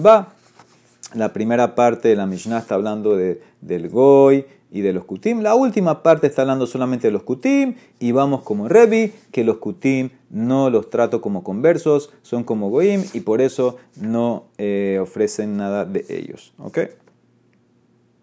[1.15, 5.41] la primera parte de la Mishnah está hablando de, del goy y de los kutim.
[5.41, 9.57] La última parte está hablando solamente de los kutim y vamos como Revi, que los
[9.57, 15.57] kutim no los trato como conversos, son como goim y por eso no eh, ofrecen
[15.57, 16.53] nada de ellos.
[16.57, 16.79] ¿Ok?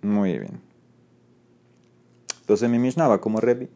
[0.02, 0.60] Muy bien.
[2.40, 3.68] Entonces mi Mishnah va como Revi.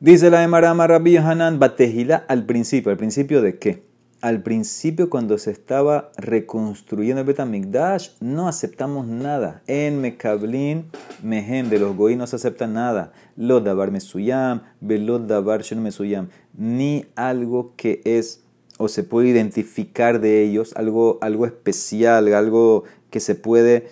[0.00, 2.90] Dice la Emarama Rabbi Hanan Batehila al principio.
[2.90, 3.84] ¿Al principio de qué?
[4.22, 9.62] Al principio cuando se estaba reconstruyendo el Betamigdash, no aceptamos nada.
[9.66, 10.86] En Mekablin,
[11.24, 13.12] Mehem, de los Goí no se acepta nada.
[13.36, 16.28] Lo davar mesuyam, velot davar shen mesuyam.
[16.56, 18.44] Ni algo que es
[18.78, 23.90] o se puede identificar de ellos, algo, algo especial, algo que se puede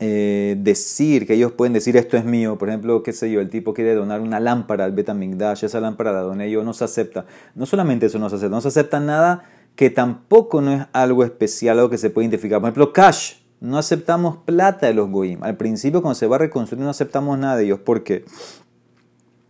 [0.00, 3.50] eh, decir, que ellos pueden decir esto es mío, por ejemplo, qué sé yo, el
[3.50, 7.26] tipo quiere donar una lámpara al Betamigdash, esa lámpara la doné yo, no se acepta.
[7.54, 11.24] No solamente eso no se acepta, no se acepta nada que tampoco no es algo
[11.24, 12.60] especial, algo que se puede identificar.
[12.60, 15.42] Por ejemplo, cash, no aceptamos plata de los goyim.
[15.42, 18.24] Al principio cuando se va a reconstruir no aceptamos nada de ellos, ¿por qué?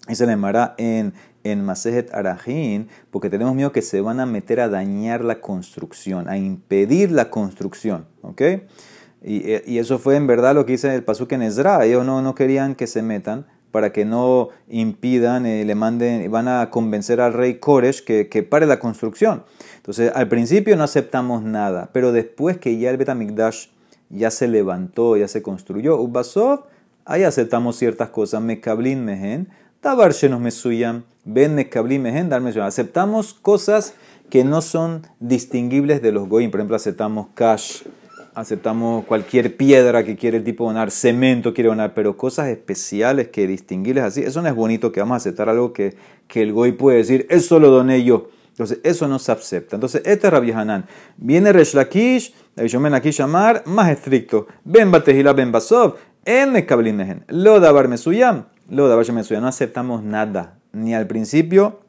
[0.08, 1.12] Y se le llamará en
[1.44, 6.28] en Masejet Arajin, porque tenemos miedo que se van a meter a dañar la construcción,
[6.28, 8.06] a impedir la construcción.
[8.22, 8.42] ¿Ok?
[9.22, 11.84] Y, eso fue en verdad lo que dice el Pasuk en Ezra.
[11.84, 16.48] Ellos no, no querían que se metan para que no impidan, eh, le manden, van
[16.48, 19.44] a convencer al rey Koresh que, que, pare la construcción.
[19.76, 23.66] Entonces, al principio no aceptamos nada, pero después que ya el Betamikdash
[24.08, 26.64] ya se levantó, ya se construyó, Ubasov,
[27.04, 28.40] ahí aceptamos ciertas cosas.
[28.40, 29.48] Mekablin mehen,
[29.80, 33.94] tabar shenos mesuyam, ben mekablin mehen, dar Aceptamos cosas
[34.30, 36.50] que no son distinguibles de los goyim.
[36.50, 37.82] Por ejemplo, aceptamos cash
[38.34, 43.46] aceptamos cualquier piedra que quiere el tipo donar, cemento quiere donar, pero cosas especiales que
[43.46, 46.72] distinguirles así, eso no es bonito que vamos a aceptar algo que, que el goy
[46.72, 48.30] puede decir, eso lo doné yo.
[48.50, 49.76] Entonces, eso no se acepta.
[49.76, 50.84] Entonces, este es Rabbi Hanan.
[51.16, 54.48] Viene Resh Lakish, Ben aquí llamar, más estricto.
[54.64, 59.42] Ben Batehila Ben Basov, en Mekablin Lo Dabar Mesuyam, lo Dabar Mesuyam.
[59.42, 61.80] No aceptamos nada, ni al principio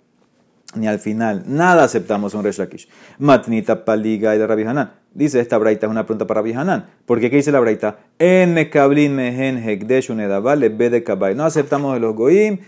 [0.75, 1.43] ni al final.
[1.47, 2.87] Nada aceptamos un Resh Lakish.
[3.17, 4.91] Matnita Paliga y de Rabbi Hanan.
[5.13, 6.87] Dice esta braita, es una pregunta para Rabbi Hanan.
[7.05, 7.29] ¿Por qué?
[7.29, 7.97] ¿Qué dice la braita?
[8.19, 11.35] En Mekablin Mehen Hekdesh Unedabale Bede Kabay.
[11.35, 12.59] No aceptamos de los Goim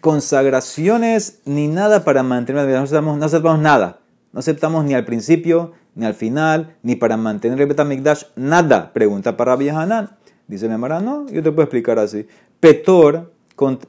[0.00, 2.68] consagraciones ni nada para mantener.
[2.68, 4.00] No aceptamos, no aceptamos nada.
[4.32, 8.24] No aceptamos ni al principio, ni al final, ni para mantener el Betamikdash.
[8.36, 8.92] Nada.
[8.92, 10.10] Pregunta para Rabbi Hanan.
[10.46, 12.26] Dice el no, yo te puedo explicar así.
[12.60, 13.32] Petor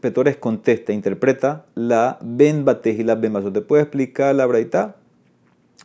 [0.01, 3.53] Petores contesta, interpreta la Ben Batej y la Ben Baso.
[3.53, 4.95] ¿Te puede explicar la braita?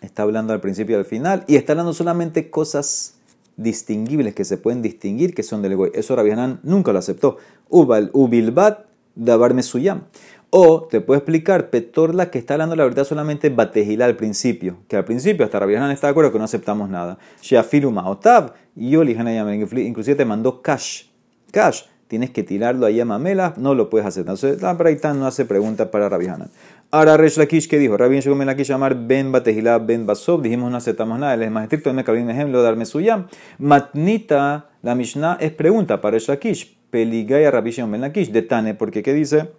[0.01, 1.45] Está hablando al principio y al final.
[1.47, 3.19] Y está hablando solamente cosas
[3.57, 5.91] distinguibles que se pueden distinguir que son del Goy.
[5.95, 6.31] Eso Rabbi
[6.63, 7.37] nunca lo aceptó.
[7.69, 10.05] Ubal, Ubilbat, Dabar Mesuyam.
[10.49, 14.79] O te puede explicar Petorla que está hablando la verdad solamente Batejila al principio.
[14.89, 17.19] Que al principio hasta Rabbi está de acuerdo que no aceptamos nada.
[17.43, 18.55] Sheafilu Maotav.
[18.77, 21.05] Y yo inclusive te mandó cash.
[21.51, 24.23] Cash tienes que tirarlo ahí a Mamela, no lo puedes hacer.
[24.23, 26.51] Entonces, la Braitán no hace pregunta para Rabbi Hanan.
[26.91, 27.97] Ahora, Resh Lakish, ¿qué dijo?
[27.97, 30.43] Rabbi Shegom Lakish llamar Ben Batejilá Ben Basov.
[30.43, 31.35] Dijimos no aceptamos nada.
[31.35, 31.93] Él es más estricto.
[31.93, 33.27] Me cabin ejemplo, darme suyam.
[33.59, 36.77] Matnita, la Mishnah, es pregunta para Resh Lakish.
[36.91, 38.31] Peligaya Rabbi Shegom Lakish.
[38.31, 39.51] De Tane, porque ¿qué dice?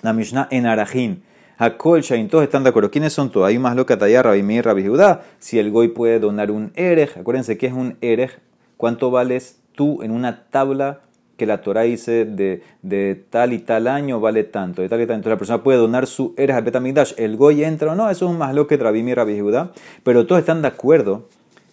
[0.00, 1.22] La Mishnah en Arajin.
[1.58, 2.90] Hakol Shain, todos están de acuerdo.
[2.90, 3.46] ¿Quiénes son todos?
[3.46, 5.22] Hay más loca tallar, Rabbi Meir, Rabbi Judá.
[5.38, 8.30] Si el Goy puede donar un Erej, acuérdense que es un Erej.
[8.76, 11.00] ¿Cuánto vales tú en una tabla
[11.42, 15.06] que la Torah dice de, de, tal y tal año vale tanto, de tal y
[15.08, 15.16] tal.
[15.16, 17.14] Entonces la persona puede donar su eres al Betamigdash.
[17.16, 19.72] El Goy entra o no, eso es un más lo que Rabim y Rabbi Judá.
[20.04, 21.26] Pero todos están de acuerdo.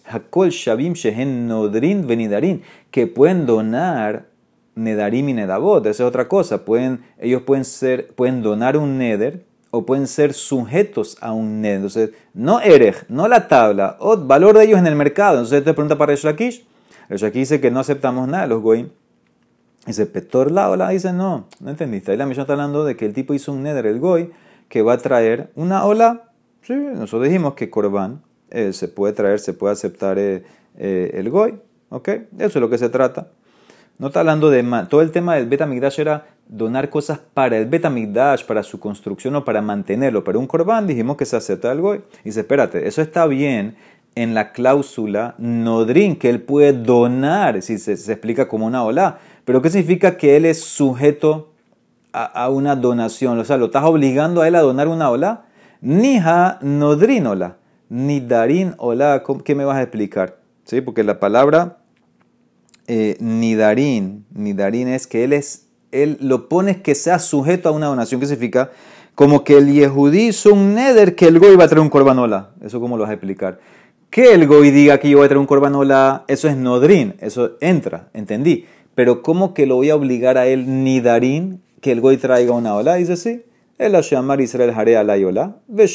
[0.06, 4.26] Hakol Shabim Shehen Nodrin Venidarin, que pueden donar
[4.74, 5.86] Nedarim y Nedabot.
[5.86, 6.64] Esa es otra cosa.
[6.64, 11.76] Pueden, ellos pueden, ser, pueden donar un Neder o pueden ser sujetos a un Neder.
[11.76, 15.34] Entonces, no Erej, no la tabla, o valor de ellos en el mercado.
[15.34, 16.64] Entonces, te pregunta para Resh Lakish.
[17.32, 18.88] dice que no aceptamos nada los Goyim
[19.86, 22.12] Dice, Petor la dice, no, no entendiste.
[22.12, 24.30] Ahí la misión está hablando de que el tipo hizo un neder, el goy,
[24.68, 26.30] que va a traer una ola.
[26.62, 30.44] Sí, nosotros dijimos que Corban eh, se puede traer, se puede aceptar eh,
[30.76, 31.58] eh, el goy.
[31.88, 32.08] ¿Ok?
[32.08, 33.28] Eso es lo que se trata.
[33.98, 38.44] No está hablando de todo el tema del Betamigdash era donar cosas para el Betamigdash,
[38.44, 40.24] para su construcción o para mantenerlo.
[40.24, 42.02] Pero un Corban dijimos que se acepta el goy.
[42.24, 43.76] Dice, espérate, eso está bien
[44.14, 49.18] en la cláusula Nodrin, que él puede donar, si se, se explica como una ola.
[49.44, 51.52] Pero ¿qué significa que él es sujeto
[52.12, 53.38] a, una donación?
[53.38, 55.46] O sea, ¿lo estás obligando a él a donar una ola?
[55.80, 57.56] Nija nodrin ola,
[57.88, 59.22] ni darin ola.
[59.44, 60.38] ¿Qué me vas a explicar?
[60.64, 60.80] ¿Sí?
[60.80, 61.78] Porque la palabra
[62.86, 67.86] eh, nidarin, nidarin es que él es, él lo pones que sea sujeto a una
[67.86, 68.20] donación.
[68.20, 68.70] ¿Qué significa?
[69.14, 72.50] Como que el Yehudí hizo un neder que el goy va a traer un corbanola.
[72.62, 73.60] ¿Eso cómo lo vas a explicar?
[74.08, 77.52] Que el goy diga que yo voy a traer un corbanola, eso es nodrin, eso
[77.60, 78.66] entra, entendí.
[78.94, 82.52] Pero ¿cómo que lo voy a obligar a él ni darín que el goy traiga
[82.52, 82.96] una ola?
[82.96, 83.42] Dice sí.
[83.78, 85.56] El llamar Israel haré alay ola.
[85.66, 85.88] Ve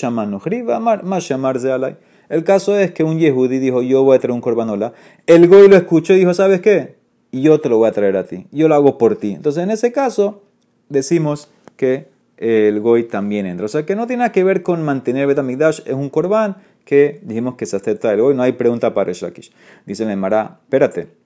[1.04, 1.98] más llamarse alay.
[2.30, 4.94] El caso es que un yehudi dijo, yo voy a traer un corbanola.
[5.28, 6.96] El goy lo escuchó y dijo, ¿sabes qué?
[7.32, 8.48] Yo te lo voy a traer a ti.
[8.52, 9.34] Yo lo hago por ti.
[9.34, 10.42] Entonces, en ese caso,
[10.90, 13.66] decimos que el goy también entra.
[13.66, 15.82] O sea, que no tiene nada que ver con mantener Betamigdash.
[15.86, 18.34] Es un corbán que dijimos que se acepta el goy.
[18.34, 19.52] No hay pregunta para Shakish.
[19.86, 21.25] Dice el Mara, espérate.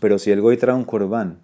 [0.00, 1.38] Pero si el goy trae un corbán,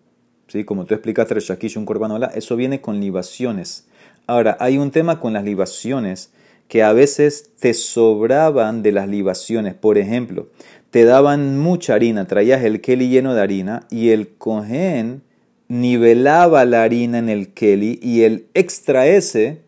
[0.49, 0.65] ¿sí?
[0.65, 3.87] como tú explicaste, shakish, un corbán, eso viene con libaciones.
[4.27, 6.33] Ahora, hay un tema con las libaciones
[6.69, 9.75] que a veces te sobraban de las libaciones.
[9.75, 10.49] Por ejemplo,
[10.91, 15.23] te daban mucha harina, traías el keli lleno de harina y el cohen
[15.69, 19.63] nivelaba la harina en el keli y el extra ese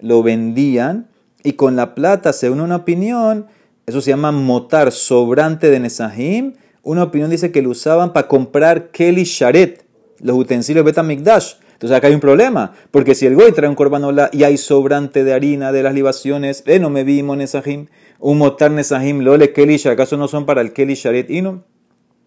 [0.00, 1.08] lo vendían
[1.42, 3.46] y con la plata, según una opinión,
[3.86, 6.54] eso se llama motar sobrante de Nesahim,
[6.88, 9.84] una opinión dice que lo usaban para comprar Kelly Sharet,
[10.20, 11.56] los utensilios Betamikdash.
[11.74, 15.22] Entonces acá hay un problema, porque si el goy trae un corbanola y hay sobrante
[15.22, 19.78] de harina de las libaciones, eh, no me vimos nesahim, un motar nesahim, lole keli,
[19.86, 21.62] ¿acaso no son para el keli sharet no?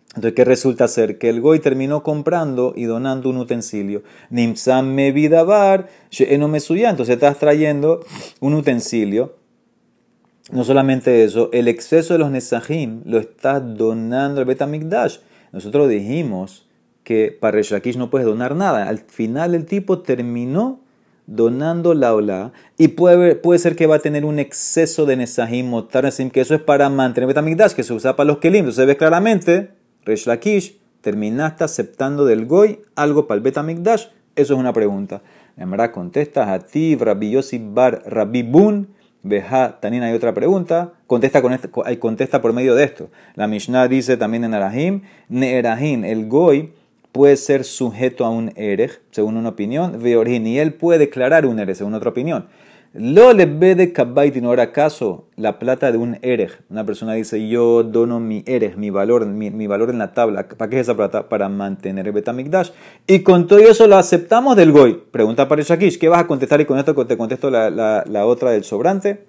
[0.10, 1.17] Entonces, ¿qué resulta ser?
[1.17, 4.04] Que el goy terminó comprando y donando un utensilio.
[4.30, 5.88] Nimsam me vidabar,
[6.38, 6.89] no me suya.
[6.89, 8.02] Entonces estás trayendo
[8.41, 9.38] un utensilio.
[10.49, 15.17] No solamente eso, el exceso de los nesahim lo estás donando al Betamikdash.
[15.51, 16.67] Nosotros dijimos
[17.04, 18.88] que para Reshakish no puedes donar nada.
[18.88, 20.82] Al final el tipo terminó
[21.27, 25.67] donando la ola y puede, puede ser que va a tener un exceso de nesahim,
[25.67, 28.60] motar que eso es para mantener Betamigdash, que se usa para los kelim.
[28.60, 29.71] Entonces ve claramente,
[30.04, 34.08] Reshakish, terminaste aceptando del goy algo para el Betamigdash.
[34.36, 35.21] Eso es una pregunta.
[35.56, 38.88] verdad contesta, Hativ, Rabbi Yossi Bar, Rabbi Bun,
[39.23, 40.93] Beja, también hay otra pregunta.
[41.07, 43.10] Contesta, con este, contesta por medio de esto.
[43.36, 46.73] La Mishnah dice también en Arahim, Neerahim, el goy
[47.12, 51.60] puede ser sujeto a un erej, según una opinión, Veorhin, y él puede declarar un
[51.60, 52.47] erej, según otra opinión.
[52.93, 53.93] Lo le ve de
[54.41, 56.51] no ahora acaso la plata de un erej.
[56.69, 60.49] Una persona dice, yo dono mi erej, mi valor, mi, valor en la tabla.
[60.49, 61.30] ¿Para qué es esa plata?
[61.30, 62.71] Para mantener el Betamikdash.
[63.08, 65.01] Y con todo eso lo aceptamos del Goy.
[65.10, 66.60] Pregunta para Shakish, ¿qué vas a contestar?
[66.60, 69.23] Y con esto te contesto la, la, otra del sobrante.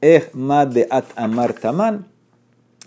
[0.00, 2.06] Es más de at amar taman,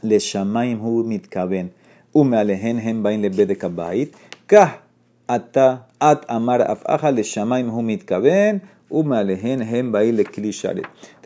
[0.02, 1.72] le shamaim hu mitkaben.
[2.12, 4.16] Ume alehen hem bain le de kabait.
[4.48, 4.82] Kah
[5.28, 8.62] ata at amar afaja le shamaim hu mitkaben.
[8.90, 8.96] Te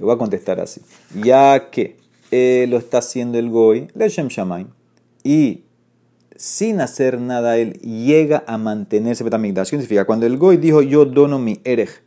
[0.04, 0.82] voy a contestar así.
[1.14, 1.96] Ya que
[2.68, 4.70] lo está haciendo el Goy, le Shem Shamaim,
[5.24, 5.66] y
[6.36, 9.66] sin hacer nada él llega a mantenerse Betamigdash.
[9.66, 10.06] ¿Qué significa?
[10.06, 12.02] Cuando el Goy dijo yo dono mi Erej,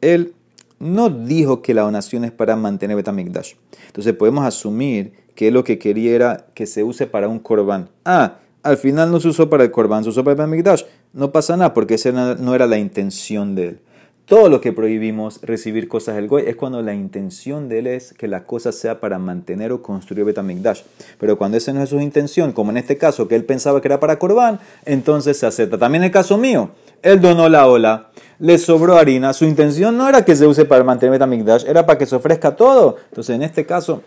[0.00, 0.34] él
[0.78, 3.54] no dijo que la donación es para mantener Betamigdash.
[3.88, 7.88] Entonces podemos asumir que lo que quería era que se use para un korban.
[8.04, 10.84] Ah, al final no se usó para el korban, se usó para el Betamigdash.
[11.12, 13.80] No pasa nada porque esa no era la intención de él.
[14.24, 18.14] Todo lo que prohibimos recibir cosas del Goy es cuando la intención de él es
[18.14, 20.82] que la cosa sea para mantener o construir Betamigdash.
[21.18, 23.88] Pero cuando esa no es su intención, como en este caso, que él pensaba que
[23.88, 25.76] era para Corbán, entonces se acepta.
[25.76, 26.70] También el caso mío,
[27.02, 30.84] él donó la ola, le sobró harina, su intención no era que se use para
[30.84, 32.96] mantener Betamigdash, era para que se ofrezca todo.
[33.10, 34.02] Entonces en este caso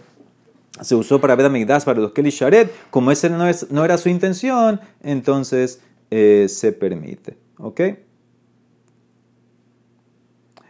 [0.82, 4.10] se usó para Betamigdash, para los Kelly Sharet, como ese no, es, no era su
[4.10, 7.38] intención, entonces eh, se permite.
[7.58, 7.82] ¿Ok?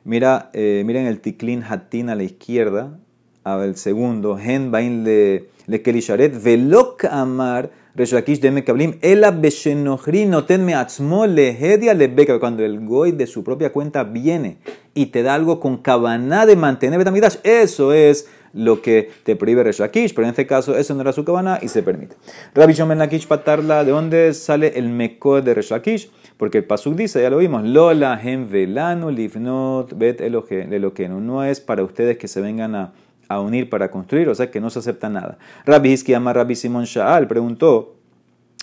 [0.03, 2.99] Mira, eh, miren el tiklin hatin a la izquierda,
[3.45, 10.75] el segundo, hen bain le, le kelisharet, velok amar, reshakish de mekablim, ela beshenohri notenme
[10.75, 14.57] atzmo lehedia lebeka, cuando el goy de su propia cuenta viene
[14.93, 17.01] y te da algo con cabana de mantener
[17.43, 21.25] eso es lo que te prohíbe Reshakish, pero en este caso eso no era su
[21.25, 22.15] cabana y se permite.
[22.53, 26.09] Rabbi Shomen Lakish patarla, ¿de dónde sale el meko de Reshakish?
[26.37, 31.19] Porque el pasuk dice, ya lo vimos, Lola hem velanu livnot bet eloqueno.
[31.19, 32.93] No es para ustedes que se vengan a,
[33.39, 35.37] unir para construir, o sea que no se acepta nada.
[35.65, 37.95] Rabbi Hiski ama Rabbi Simon Shaal preguntó,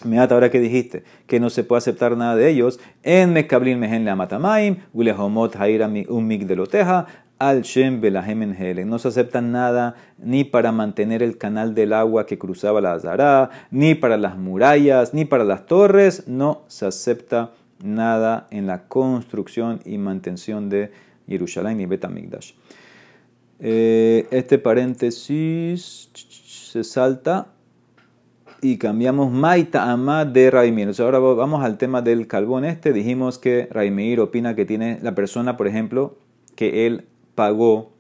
[0.05, 4.05] Meat, ahora que dijiste que no se puede aceptar nada de ellos, en Mekablin mehen
[4.05, 7.07] la matamaim, ulehomot haira un migdeloteja,
[7.49, 8.55] al shem belahem
[8.87, 13.51] No se acepta nada ni para mantener el canal del agua que cruzaba la Azara,
[13.71, 16.29] ni para las murallas, ni para las torres.
[16.29, 17.51] No se acepta
[17.83, 20.93] nada en la construcción y mantención de
[21.29, 22.53] Jerusalén y Betamigdash.
[23.59, 27.49] Eh, este paréntesis se salta
[28.61, 30.93] y cambiamos Maita Amá de Raimir.
[31.01, 32.93] ahora vamos al tema del calvón este.
[32.93, 36.17] Dijimos que Raimir opina que tiene la persona, por ejemplo,
[36.55, 37.93] que él pagó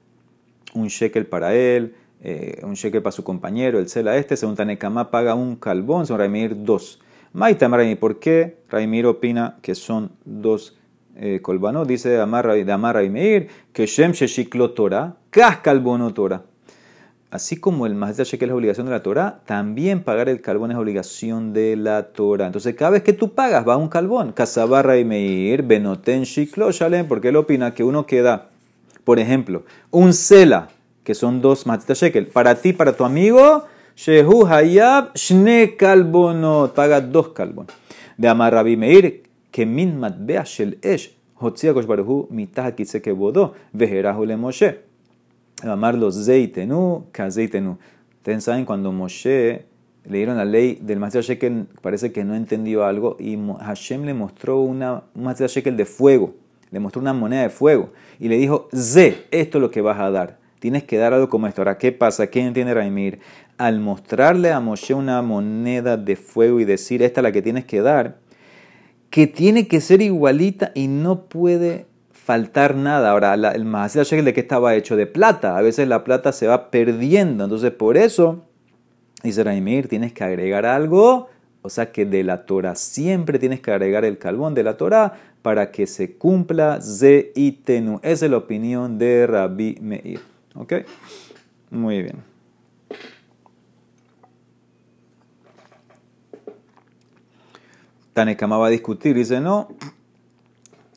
[0.74, 4.36] un shekel para él, eh, un shekel para su compañero, el cela este.
[4.36, 7.00] Según Tanekama paga un calvón, según Raimir dos.
[7.32, 7.68] Maita
[7.98, 10.78] ¿por qué Raimir opina que son dos
[11.16, 11.88] eh, colbanos?
[11.88, 16.42] Dice Amar, de Raimir que Shem Sheshiklo Torah, Kas Calbono Torah.
[17.32, 20.76] Así como el más Shekel es obligación de la Torah, también pagar el carbón es
[20.76, 22.44] obligación de la Torah.
[22.44, 24.32] Entonces, cada vez que tú pagas, va un carbón.
[24.32, 28.50] Casabarra y Meir, Benoten Shiklo Shalem, porque él opina que uno queda,
[29.04, 30.68] por ejemplo, un Sela,
[31.04, 33.64] que son dos Matzah Shekel, para ti, para tu amigo,
[33.96, 36.74] Shehu Hayab Shne Kalbonot.
[36.74, 37.66] Paga dos kalbon.
[38.16, 41.14] De Amar Rabbi Meir, que min matbea shel esh.
[41.38, 43.54] Hotzia Kosh Baruhu mitah kiseke bodo.
[43.72, 44.80] Veherahu le Moshe.
[45.62, 47.78] Amar los zeitenu kazeitenu.
[48.16, 49.66] Ustedes saben cuando Moshe
[50.04, 54.14] le dieron la ley del Matzah Shekel, parece que no entendió algo y Hashem le
[54.14, 56.34] mostró una, un Matzah Shekel de fuego.
[56.72, 60.00] Le mostró una moneda de fuego y le dijo, Ze, esto es lo que vas
[60.00, 60.42] a dar.
[60.58, 61.60] Tienes que dar algo como esto.
[61.60, 62.28] Ahora, ¿qué pasa?
[62.28, 63.20] ¿Qué entiende Raimir?
[63.58, 67.64] al mostrarle a Moshe una moneda de fuego y decir, esta es la que tienes
[67.64, 68.16] que dar,
[69.08, 73.10] que tiene que ser igualita y no puede faltar nada.
[73.10, 74.96] Ahora, el Mahasir Shekel de qué estaba hecho?
[74.96, 75.56] De plata.
[75.56, 77.44] A veces la plata se va perdiendo.
[77.44, 78.42] Entonces, por eso,
[79.22, 81.28] dice Raimir, tienes que agregar algo.
[81.62, 85.14] O sea que de la Torah siempre tienes que agregar el carbón de la Torah
[85.42, 88.00] para que se cumpla Ze y Tenu.
[88.02, 90.20] Esa es la opinión de Rabbi Meir.
[90.54, 90.74] ¿Ok?
[91.70, 92.32] Muy bien.
[98.12, 99.68] Tanekama va a discutir, dice no,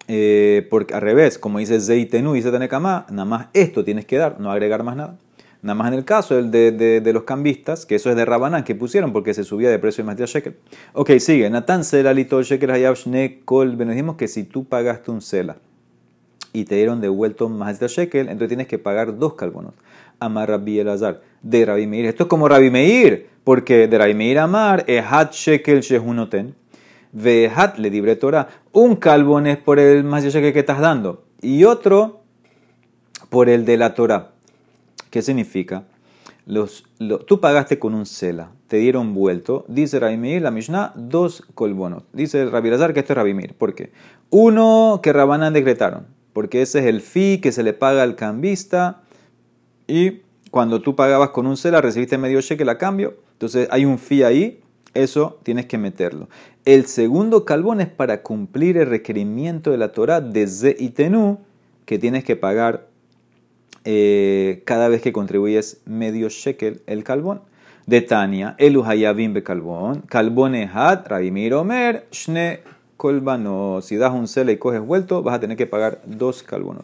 [0.08, 4.40] eh, porque al revés, como dice Zeitenu, dice Tanekama, nada más esto tienes que dar,
[4.40, 5.18] no agregar más nada.
[5.66, 8.76] Nada más en el caso de, de, los cambistas, que eso es de Rabanán, que
[8.76, 10.58] pusieron porque se subía de precio de Matías Shekel.
[10.94, 11.50] Ok, sigue.
[11.50, 13.76] Natán Sela Lito Shekel Hayab Shne Kol.
[13.76, 15.58] Dijimos que si tú pagaste un Sela
[16.54, 19.74] y te dieron devuelto más de Shekel, entonces tienes que pagar dos calbonos.
[20.20, 22.06] Amar Rabbi Elazar, de Rabbi Meir.
[22.06, 26.54] Esto es como Rabbi Meir, porque de Rabbi Meir Amar, Ehat Shekel Shehunoten.
[27.12, 28.50] Vehat le libre Torah.
[28.72, 32.22] Un calvón es por el más que estás dando y otro
[33.32, 34.35] por el de la Torah.
[35.16, 35.86] ¿Qué significa?
[36.46, 36.84] Los,
[37.26, 39.64] tú pagaste con un cela, te dieron vuelto.
[39.70, 42.04] Dice Rabimir, la Mishnah, dos colbonos.
[42.12, 43.54] Dice Rabirazar que esto es Rabimir.
[43.54, 43.94] ¿Por qué?
[44.30, 49.04] Uno que Rabanán decretaron, porque ese es el fee que se le paga al cambista.
[49.88, 53.16] Y cuando tú pagabas con un cela, recibiste medio cheque a cambio.
[53.32, 54.62] Entonces hay un fee ahí
[54.94, 56.28] eso tienes que meterlo.
[56.66, 60.90] El segundo calvón es para cumplir el requerimiento de la Torah de Ze y
[61.86, 62.90] que tienes que pagar
[63.86, 67.42] eh, cada vez que contribuyes medio shekel el calvón.
[67.86, 72.62] De Tania, Elu Hayavim be calvón, calvón ehad, Rabimir Omer, Shne
[72.98, 73.80] kolbano.
[73.84, 76.84] Si das un cel y coges vuelto, vas a tener que pagar dos calvonos.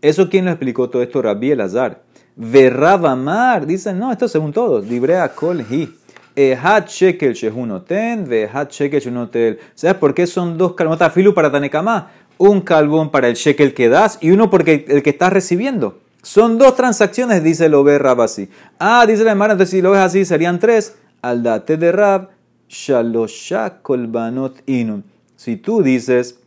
[0.00, 1.22] ¿Eso quién lo explicó todo esto?
[1.22, 2.02] Rabbi Elazar.
[2.36, 4.86] Verrabamar, dicen, no, esto según todos.
[4.86, 5.92] Librea kol hi.
[6.36, 9.58] Ehat shekel shehunoten, vehat shekel shehunotel.
[9.74, 12.12] ¿Sabes por qué son dos calmotas filu para Tanekama?
[12.38, 15.98] Un calvón para el shekel que das y uno porque el que estás recibiendo.
[16.22, 18.48] Son dos transacciones, dice lo ve Rab así.
[18.78, 20.96] Ah, dice la hermana, entonces si lo ves así serían tres.
[21.22, 22.30] Al date de Rab,
[22.68, 25.04] shalosha kolbanot inun.
[25.36, 26.38] Si tú dices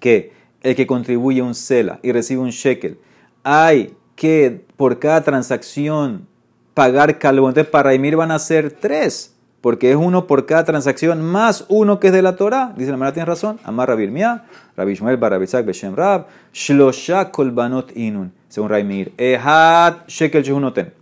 [0.00, 0.32] que
[0.62, 2.98] el que contribuye un cela y recibe un shekel,
[3.42, 6.26] hay que por cada transacción
[6.74, 7.48] pagar calvo.
[7.48, 9.35] Entonces para Raimir van a ser tres,
[9.66, 12.72] porque es uno por cada transacción más uno que es de la Torah.
[12.76, 13.58] Dice la Mara, tiene razón.
[13.64, 14.44] Amar Rabir Mia,
[14.76, 19.12] Rabbi Shmuel Barabizak Beshem Rab, Shlosha Kolbanot Inun, según Raimir.
[19.18, 20.92] Ehad Shekel Shehunoten.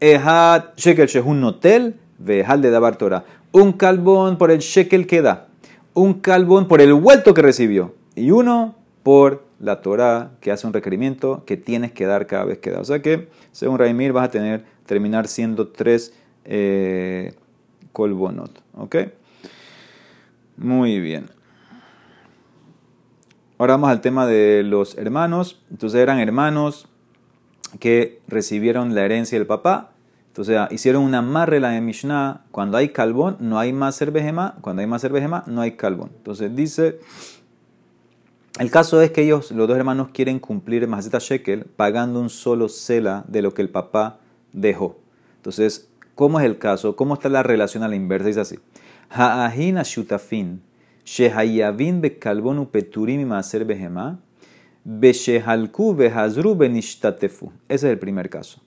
[0.00, 3.26] Ehad Shekel Shehunotel, Vehal de Dabar Torah.
[3.52, 5.48] Un calvón por el shekel que da.
[5.92, 7.94] Un calvón por el vuelto que recibió.
[8.14, 12.56] Y uno por la Torah que hace un requerimiento que tienes que dar cada vez
[12.56, 12.80] que da.
[12.80, 16.14] O sea que, según Raimir, vas a tener terminar siendo tres
[16.46, 17.34] eh,
[17.94, 18.60] colbonot.
[18.74, 18.96] ¿Ok?
[20.58, 21.30] Muy bien.
[23.56, 25.62] Ahora vamos al tema de los hermanos.
[25.70, 26.88] Entonces eran hermanos
[27.80, 29.92] que recibieron la herencia del papá.
[30.26, 32.42] Entonces hicieron una amarre la de Mishnah.
[32.50, 34.56] Cuando hay calbón, no hay más cervejema.
[34.60, 36.10] Cuando hay más cervejema, no hay calbón.
[36.16, 36.98] Entonces dice,
[38.58, 42.68] el caso es que ellos, los dos hermanos, quieren cumplir Mazeta Shekel pagando un solo
[42.68, 44.18] cela de lo que el papá
[44.52, 44.98] dejó.
[45.36, 46.96] Entonces, ¿cómo es el caso?
[46.96, 48.28] ¿Cómo está la relación a la inversa?
[48.28, 48.58] Dice así.
[49.10, 50.62] Ha'ahina shutafin
[51.04, 54.18] shehayavin bekalbonu peturim maaser behema
[54.84, 57.52] beshehalku behazru benishtatefu.
[57.68, 58.62] Ese es el primer caso.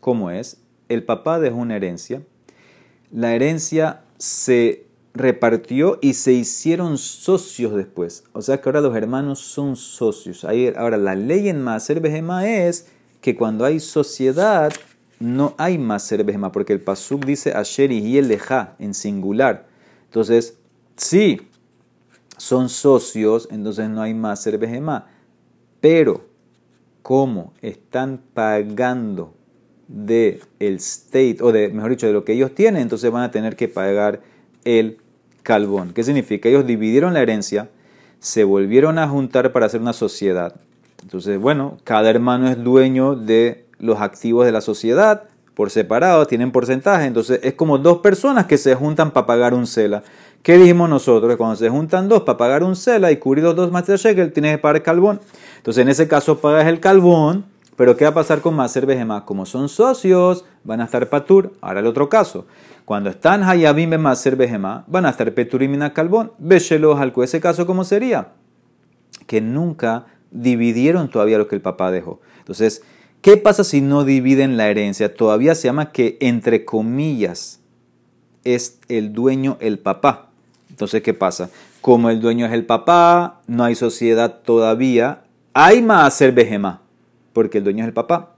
[0.00, 0.60] ¿Cómo es?
[0.88, 2.22] El papá dejó una herencia.
[3.10, 8.24] La herencia se repartió y se hicieron socios después.
[8.32, 10.44] O sea que ahora los hermanos son socios.
[10.44, 12.88] Ahora, la ley en Maaser Behema es
[13.20, 14.72] que cuando hay sociedad,
[15.20, 19.66] no hay más ser porque el pasuk dice Asher y el leja en singular.
[20.04, 20.58] Entonces,
[20.96, 21.48] si
[22.36, 24.58] son socios, entonces no hay más ser
[25.80, 26.24] Pero,
[27.02, 29.34] como están pagando
[29.88, 33.30] de el state, o de, mejor dicho, de lo que ellos tienen, entonces van a
[33.30, 34.22] tener que pagar
[34.64, 34.98] el
[35.42, 35.92] calvón.
[35.94, 36.48] ¿Qué significa?
[36.48, 37.70] Ellos dividieron la herencia,
[38.20, 40.60] se volvieron a juntar para hacer una sociedad.
[41.02, 45.24] Entonces, bueno, cada hermano es dueño de los activos de la sociedad
[45.54, 49.66] por separado, tienen porcentaje, entonces es como dos personas que se juntan para pagar un
[49.66, 50.04] cela.
[50.42, 51.34] ¿Qué dijimos nosotros?
[51.36, 54.52] Cuando se juntan dos para pagar un cela y cubrir los dos de shekel, tienes
[54.52, 55.20] que pagar el carbón.
[55.56, 59.24] Entonces en ese caso pagas el carbón, pero ¿qué va a pasar con Maser Behemá?
[59.24, 61.52] Como son socios, van a estar patur.
[61.60, 62.46] Ahora el otro caso.
[62.84, 66.32] Cuando están Hayabim Maser Behemá, van a estar peturimina carbón.
[66.38, 67.22] Beshelo Halku.
[67.22, 68.28] Ese caso, ¿cómo sería?
[69.26, 72.20] Que nunca dividieron todavía lo que el papá dejó.
[72.38, 72.82] Entonces,
[73.20, 75.14] ¿Qué pasa si no dividen la herencia?
[75.14, 77.60] Todavía se llama que, entre comillas,
[78.44, 80.30] es el dueño el papá.
[80.70, 81.50] Entonces, ¿qué pasa?
[81.80, 85.22] como el dueño es el papá, no hay sociedad todavía,
[85.54, 86.82] hay Maaser Behemá,
[87.32, 88.34] porque el dueño es el papá.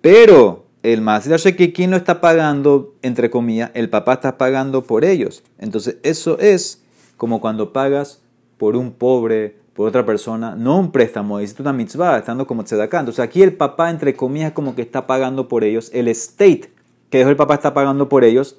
[0.00, 2.94] Pero el Maaser que ¿quién lo está pagando?
[3.02, 5.42] Entre comillas, el papá está pagando por ellos.
[5.58, 6.82] Entonces, eso es
[7.16, 8.20] como cuando pagas
[8.58, 13.00] por un pobre, por otra persona, no un préstamo, hiciste una mitzvah, estando como tzedakah.
[13.00, 15.90] Entonces, aquí el papá, entre comillas, como que está pagando por ellos.
[15.92, 16.72] El state
[17.10, 18.56] que dejó el papá está pagando por ellos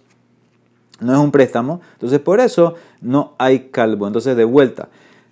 [1.00, 4.08] no es un préstamo, entonces por eso no hay calvo.
[4.08, 4.90] Entonces, de vuelta,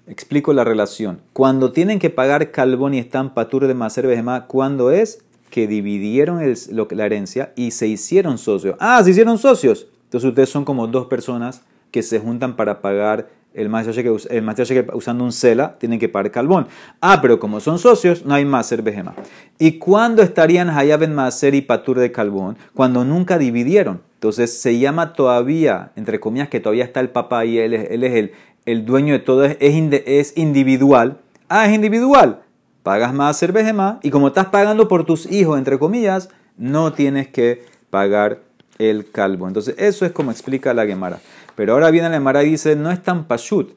[0.07, 1.21] explico la relación.
[1.31, 5.23] Cuando tienen que pagar calvón y están patur de maser behemá, ¿cuándo es?
[5.49, 8.75] Que dividieron la herencia y se hicieron socios.
[8.79, 9.87] Ah, se hicieron socios.
[10.05, 11.61] Entonces ustedes son como dos personas
[11.91, 16.67] que se juntan para pagar el maestro que, usando un cela tienen que pagar calvón.
[17.01, 19.13] Ah, pero como son socios, no hay maser behemá.
[19.59, 22.57] ¿Y cuándo estarían hayab en maser y patur de calvón?
[22.73, 24.01] Cuando nunca dividieron.
[24.15, 28.31] Entonces se llama todavía, entre comillas, que todavía está el papá y él es,
[28.65, 31.19] el, dueño de todo, es, es individual.
[31.49, 32.41] Ah, es individual.
[32.83, 37.27] Pagas más cerveje más y como estás pagando por tus hijos, entre comillas, no tienes
[37.27, 38.39] que pagar
[38.79, 39.47] el calvo.
[39.47, 41.19] Entonces eso es como explica la Gemara.
[41.55, 43.75] Pero ahora viene la Gemara y dice, no es tan pashut.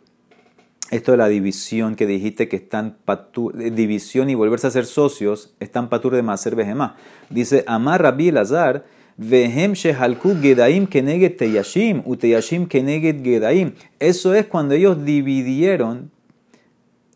[0.90, 5.54] Esto de la división que dijiste que están patur, división y volverse a ser socios,
[5.58, 6.92] están patur de más cerveje más.
[7.28, 8.84] Dice, Amar Rabbi Lazar,
[9.18, 13.72] Vehem shehalku gedaim keneget teyashim, uteyashim keneget gedaim.
[13.98, 16.10] Eso es cuando ellos dividieron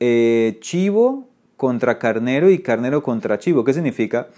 [0.00, 3.64] eh, chivo contra carnero y carnero contra chivo.
[3.64, 4.28] ¿Qué significa?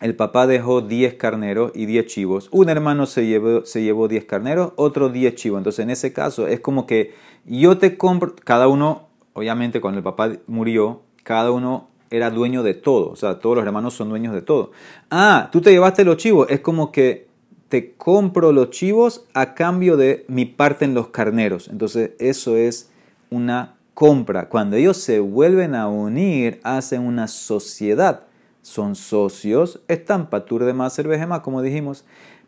[0.00, 2.48] El papá dejó 10 carneros y 10 chivos.
[2.52, 5.58] Un hermano se llevó, se llevó 10 carneros, otro 10 chivos.
[5.58, 10.04] Entonces, en ese caso, es como que yo te compro, cada uno, obviamente, cuando el
[10.04, 14.34] papá murió, cada uno era dueño de todo, o sea, todos los hermanos son dueños
[14.34, 14.70] de todo.
[15.10, 17.28] Ah, tú te llevaste los chivos, es como que
[17.68, 21.68] te compro los chivos a cambio de mi parte en los carneros.
[21.68, 22.90] Entonces, eso es
[23.30, 24.48] una compra.
[24.48, 28.27] Cuando ellos se vuelven a unir, hacen una sociedad.
[28.62, 32.04] Son socios, están patur de más cervejema, como dijimos.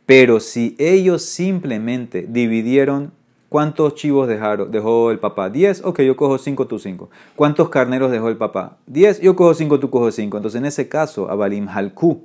[0.06, 3.12] Pero si ellos simplemente dividieron
[3.50, 5.50] ¿Cuántos chivos dejaron, dejó el papá?
[5.50, 5.80] ¿10?
[5.82, 7.10] Ok, yo cojo 5, tú 5.
[7.34, 8.76] ¿Cuántos carneros dejó el papá?
[8.86, 10.36] 10, yo cojo 5, tú cojo 5.
[10.36, 12.22] Entonces en ese caso, Abalim Halku,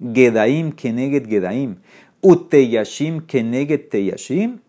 [0.00, 1.78] Gedaim Keneget Gedaim,
[2.20, 4.60] Uteyashim Keneget Teyashim,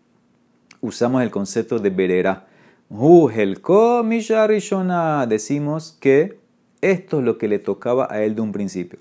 [0.80, 2.48] usamos el concepto de Berera.
[2.90, 5.28] Hu Helko Misharishona.
[5.28, 6.39] Decimos que
[6.80, 8.98] esto es lo que le tocaba a él de un principio.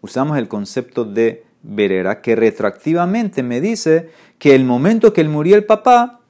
[0.00, 5.56] Usamos el concepto de Berera, que retroactivamente me dice que el momento que él murió
[5.56, 6.20] el papá,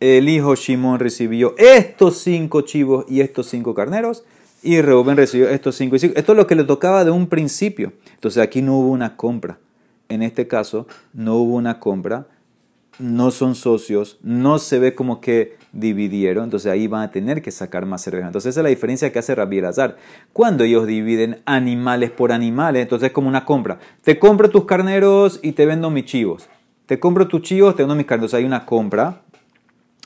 [0.00, 4.24] el hijo Shimón recibió estos cinco chivos y estos cinco carneros,
[4.62, 6.14] y Reuben recibió estos cinco y cinco.
[6.16, 7.92] Esto es lo que le tocaba de un principio.
[8.14, 9.58] Entonces aquí no hubo una compra.
[10.08, 12.26] En este caso, no hubo una compra,
[12.98, 17.50] no son socios, no se ve como que dividieron, entonces ahí van a tener que
[17.50, 18.26] sacar más cerveza.
[18.26, 19.96] Entonces esa es la diferencia que hace Rabbi Elazar.
[20.32, 23.78] Cuando ellos dividen animales por animales, entonces es como una compra.
[24.02, 26.48] Te compro tus carneros y te vendo mis chivos.
[26.86, 28.34] Te compro tus chivos, te vendo mis carneros.
[28.34, 29.22] Hay una compra,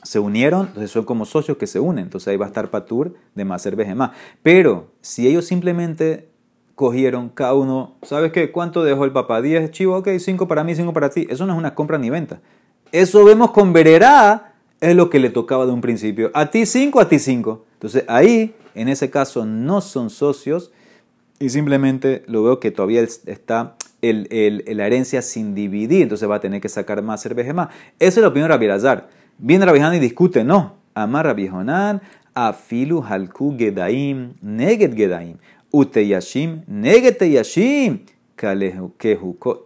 [0.02, 3.14] se unieron, entonces son como socios que se unen, entonces ahí va a estar Patur
[3.34, 4.12] de Maser más.
[4.42, 6.28] Pero si ellos simplemente
[6.74, 8.52] cogieron cada uno, ¿sabes qué?
[8.52, 9.42] ¿Cuánto dejó el papá?
[9.42, 11.26] 10 chivos, ok, 5 para mí, 5 para ti.
[11.28, 12.40] Eso no es una compra ni venta.
[12.92, 16.30] Eso vemos con Vererá, es lo que le tocaba de un principio.
[16.34, 17.64] A ti 5, a ti 5.
[17.74, 20.72] Entonces ahí, en ese caso, no son socios
[21.38, 26.40] y simplemente lo veo que todavía está el, la herencia sin dividir, entonces va a
[26.40, 27.68] tener que sacar más cerveje más.
[27.98, 29.02] Esa es la opinión de Rabbi
[29.38, 30.78] Viene Rabbi y discute, no.
[30.94, 31.48] Amar Rabbi
[32.34, 35.36] afilu halku gedaim, neget gedaim,
[35.72, 38.00] uteyashim, neget teyashim,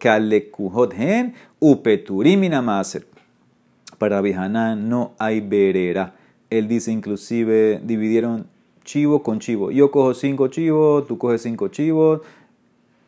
[0.00, 3.02] kalekuhot hen, upeturim inamaser.
[4.03, 4.34] Para Rabbi
[4.78, 6.16] no hay verera.
[6.50, 8.48] Él dice inclusive dividieron
[8.82, 9.70] chivo con chivo.
[9.70, 12.20] Yo cojo cinco chivos, tú coges cinco chivos.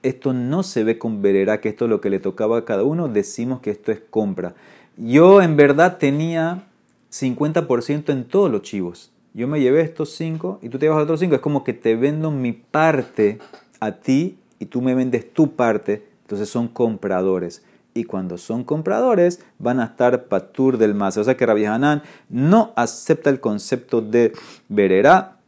[0.04, 2.84] Esto no se ve con verera, que esto es lo que le tocaba a cada
[2.84, 3.08] uno.
[3.08, 4.54] Decimos que esto es compra.
[4.96, 6.62] Yo en verdad tenía
[7.10, 9.10] 50% en todos los chivos.
[9.32, 11.34] Yo me llevé estos 5 y tú te llevas otros 5.
[11.34, 13.40] Es como que te vendo mi parte
[13.80, 16.06] a ti y tú me vendes tu parte.
[16.22, 17.64] Entonces son compradores.
[17.94, 21.16] Y cuando son compradores van a estar patur del más.
[21.16, 24.32] O sea que Rabbi Hanan no acepta el concepto de
[24.68, 25.38] verera.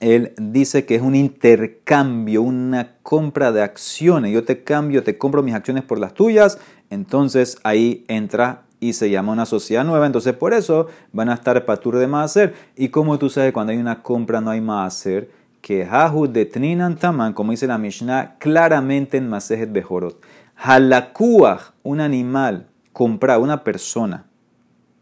[0.00, 4.32] Él dice que es un intercambio, una compra de acciones.
[4.32, 6.58] Yo te cambio, te compro mis acciones por las tuyas
[6.92, 10.04] entonces ahí entra y se llama una sociedad nueva.
[10.04, 13.78] Entonces por eso van a estar patur de hacer Y como tú sabes, cuando hay
[13.78, 15.30] una compra no hay hacer
[15.62, 20.20] que Hahu de Trinan Taman, como dice la Mishnah, claramente en Masejet Bejorot.
[20.64, 24.26] Halakuach, un animal, compra una persona,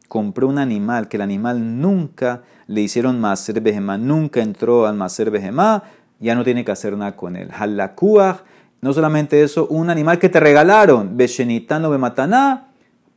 [0.09, 5.31] compró un animal que el animal nunca le hicieron maser behemá, nunca entró al maser
[5.31, 5.83] behemá,
[6.19, 7.51] ya no tiene que hacer nada con él.
[7.53, 8.39] Halakuach,
[8.81, 12.69] no solamente eso, un animal que te regalaron, beshenitano bemataná,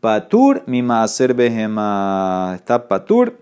[0.02, 3.40] patur, mi maser behemá, está patur,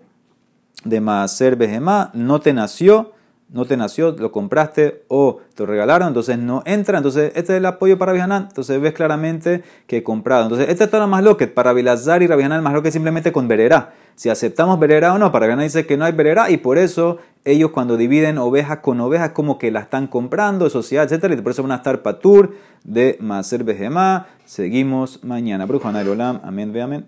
[0.85, 3.13] de maser behemá, no te nació,
[3.51, 6.97] no te nació, lo compraste o te lo regalaron, entonces no entra.
[6.97, 8.47] Entonces, este es el apoyo para Rabihanan.
[8.47, 10.43] Entonces, ves claramente que he comprado.
[10.43, 13.31] Entonces, este es todo más lo que para Bilazar y Rabihanan, más lo que simplemente
[13.31, 13.93] con Berera.
[14.15, 17.17] Si aceptamos Berera o no, para Rabihanan dice que no hay Berera y por eso
[17.43, 21.51] ellos cuando dividen ovejas con ovejas, como que la están comprando, sociedad, etcétera, y por
[21.51, 24.27] eso van a estar patur de Maser Behemá.
[24.45, 25.65] Seguimos mañana.
[25.65, 26.39] Brujo Olam.
[26.43, 26.99] Amén, ve amén.